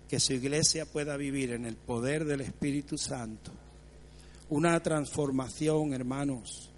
que 0.09 0.19
su 0.19 0.33
iglesia 0.33 0.85
pueda 0.85 1.17
vivir 1.17 1.53
en 1.53 1.65
el 1.65 1.77
poder 1.77 2.25
del 2.25 2.41
Espíritu 2.41 2.99
Santo, 2.99 3.53
una 4.49 4.81
transformación, 4.81 5.93
hermanos, 5.93 6.71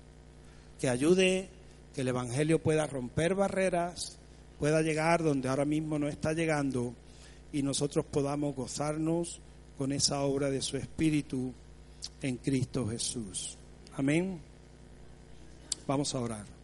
que 0.79 0.91
ayude 0.91 1.49
que 1.95 2.03
el 2.03 2.09
Evangelio 2.09 2.59
pueda 2.59 2.87
romper 2.87 3.35
barreras, 3.35 4.19
pueda 4.59 4.83
llegar 4.83 5.23
donde 5.23 5.49
ahora 5.49 5.65
mismo 5.65 5.99
no 5.99 6.07
está 6.07 6.35
llegando 6.35 6.95
y 7.53 7.63
nosotros 7.63 8.05
podamos 8.05 8.55
gozarnos 8.55 9.41
con 9.77 9.93
esa 9.93 10.21
obra 10.23 10.51
de 10.51 10.61
su 10.61 10.77
Espíritu 10.77 11.53
en 12.23 12.37
Cristo 12.37 12.89
Jesús. 12.89 13.57
Amén. 13.97 14.41
Vamos 15.87 16.15
a 16.15 16.21
orar. 16.21 16.58